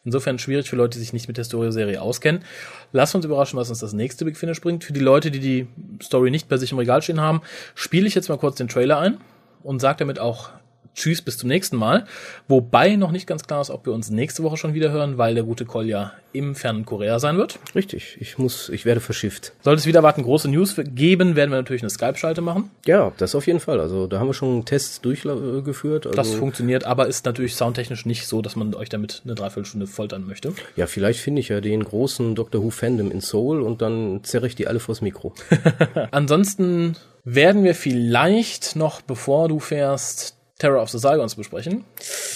[0.05, 2.43] Insofern schwierig für Leute, die sich nicht mit der Story-Serie auskennen.
[2.93, 4.85] Lasst uns überraschen, was uns das nächste Big Finish bringt.
[4.85, 5.67] Für die Leute, die die
[6.03, 7.43] Story nicht bei sich im Regal stehen haben,
[7.75, 9.19] spiele ich jetzt mal kurz den Trailer ein
[9.63, 10.51] und sage damit auch
[10.97, 12.07] Tschüss, bis zum nächsten Mal.
[12.49, 15.35] Wobei noch nicht ganz klar ist, ob wir uns nächste Woche schon wieder hören, weil
[15.35, 17.59] der gute Kolja im fernen Korea sein wird.
[17.75, 19.53] Richtig, ich muss, ich werde verschifft.
[19.63, 22.71] Sollte es wieder warten große News geben, werden wir natürlich eine Skype-Schalte machen.
[22.87, 23.79] Ja, das auf jeden Fall.
[23.79, 26.07] Also da haben wir schon Tests durchgeführt.
[26.07, 29.87] Also das funktioniert, aber ist natürlich soundtechnisch nicht so, dass man euch damit eine Dreiviertelstunde
[29.87, 30.55] foltern möchte.
[30.77, 34.47] Ja, vielleicht finde ich ja den großen Doctor Who Fandom in Seoul und dann zerre
[34.47, 35.35] ich die alle vors Mikro.
[36.11, 41.85] Ansonsten werden wir vielleicht noch, bevor du fährst, Terror of the Zygons besprechen.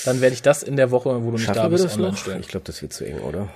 [0.04, 2.16] Dann werde ich das in der Woche, wo du nicht Schaffen da bist, online noch?
[2.16, 2.40] stellen.
[2.40, 3.48] Ich glaube, das wird zu eng, oder?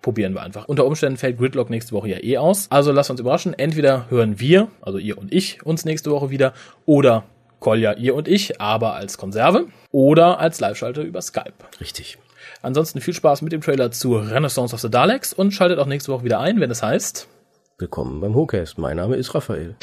[0.00, 0.66] Probieren wir einfach.
[0.68, 2.66] Unter Umständen fällt Gridlock nächste Woche ja eh aus.
[2.70, 3.54] Also lasst uns überraschen.
[3.54, 6.54] Entweder hören wir, also ihr und ich, uns nächste Woche wieder,
[6.86, 7.24] oder
[7.60, 11.52] Kolja, ihr und ich, aber als Konserve oder als Live-Schalter über Skype.
[11.80, 12.18] Richtig.
[12.62, 16.12] Ansonsten viel Spaß mit dem Trailer zu Renaissance of the Daleks und schaltet auch nächste
[16.12, 17.28] Woche wieder ein, wenn es heißt.
[17.78, 18.78] Willkommen beim Hookast.
[18.78, 19.76] Mein Name ist Raphael.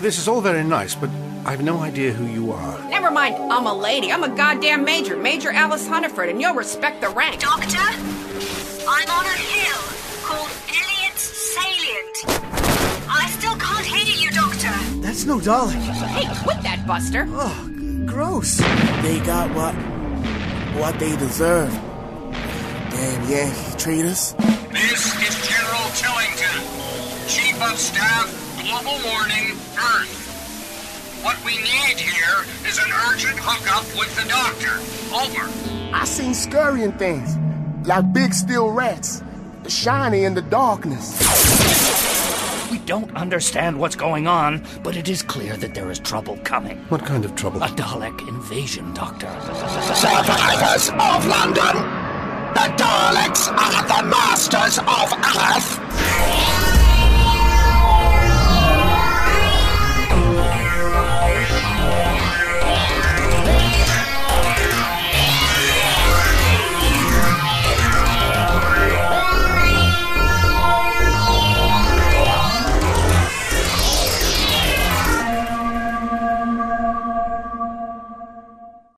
[0.00, 1.10] This is all very nice, but
[1.44, 2.88] I've no idea who you are.
[2.88, 4.10] Never mind, I'm a lady.
[4.10, 5.14] I'm a goddamn major.
[5.14, 7.42] Major Alice Hunterford, and you'll respect the rank.
[7.42, 9.82] Doctor, I'm on a hill
[10.24, 12.24] called Iliad's Salient.
[13.10, 14.72] I still can't hear you, Doctor.
[15.02, 15.74] That's no Dalek.
[15.74, 17.26] Hey, quit that, Buster.
[17.28, 17.70] Oh,
[18.06, 18.56] gross.
[19.02, 19.74] They got what
[20.80, 21.70] what they deserve.
[22.90, 24.32] Damn Yankee traitors.
[24.72, 31.20] This is General Tillington, Chief of Staff global warning, Earth.
[31.22, 34.76] What we need here is an urgent hookup with the doctor.
[35.14, 35.50] Over.
[35.94, 37.36] I seen scurrying things,
[37.86, 39.22] like big steel rats,
[39.68, 41.18] shiny in the darkness.
[42.70, 46.78] We don't understand what's going on, but it is clear that there is trouble coming.
[46.88, 47.62] What kind of trouble?
[47.62, 49.28] A Dalek invasion, Doctor.
[49.94, 51.76] Survivors of London!
[52.54, 56.69] The Daleks are the masters of Earth!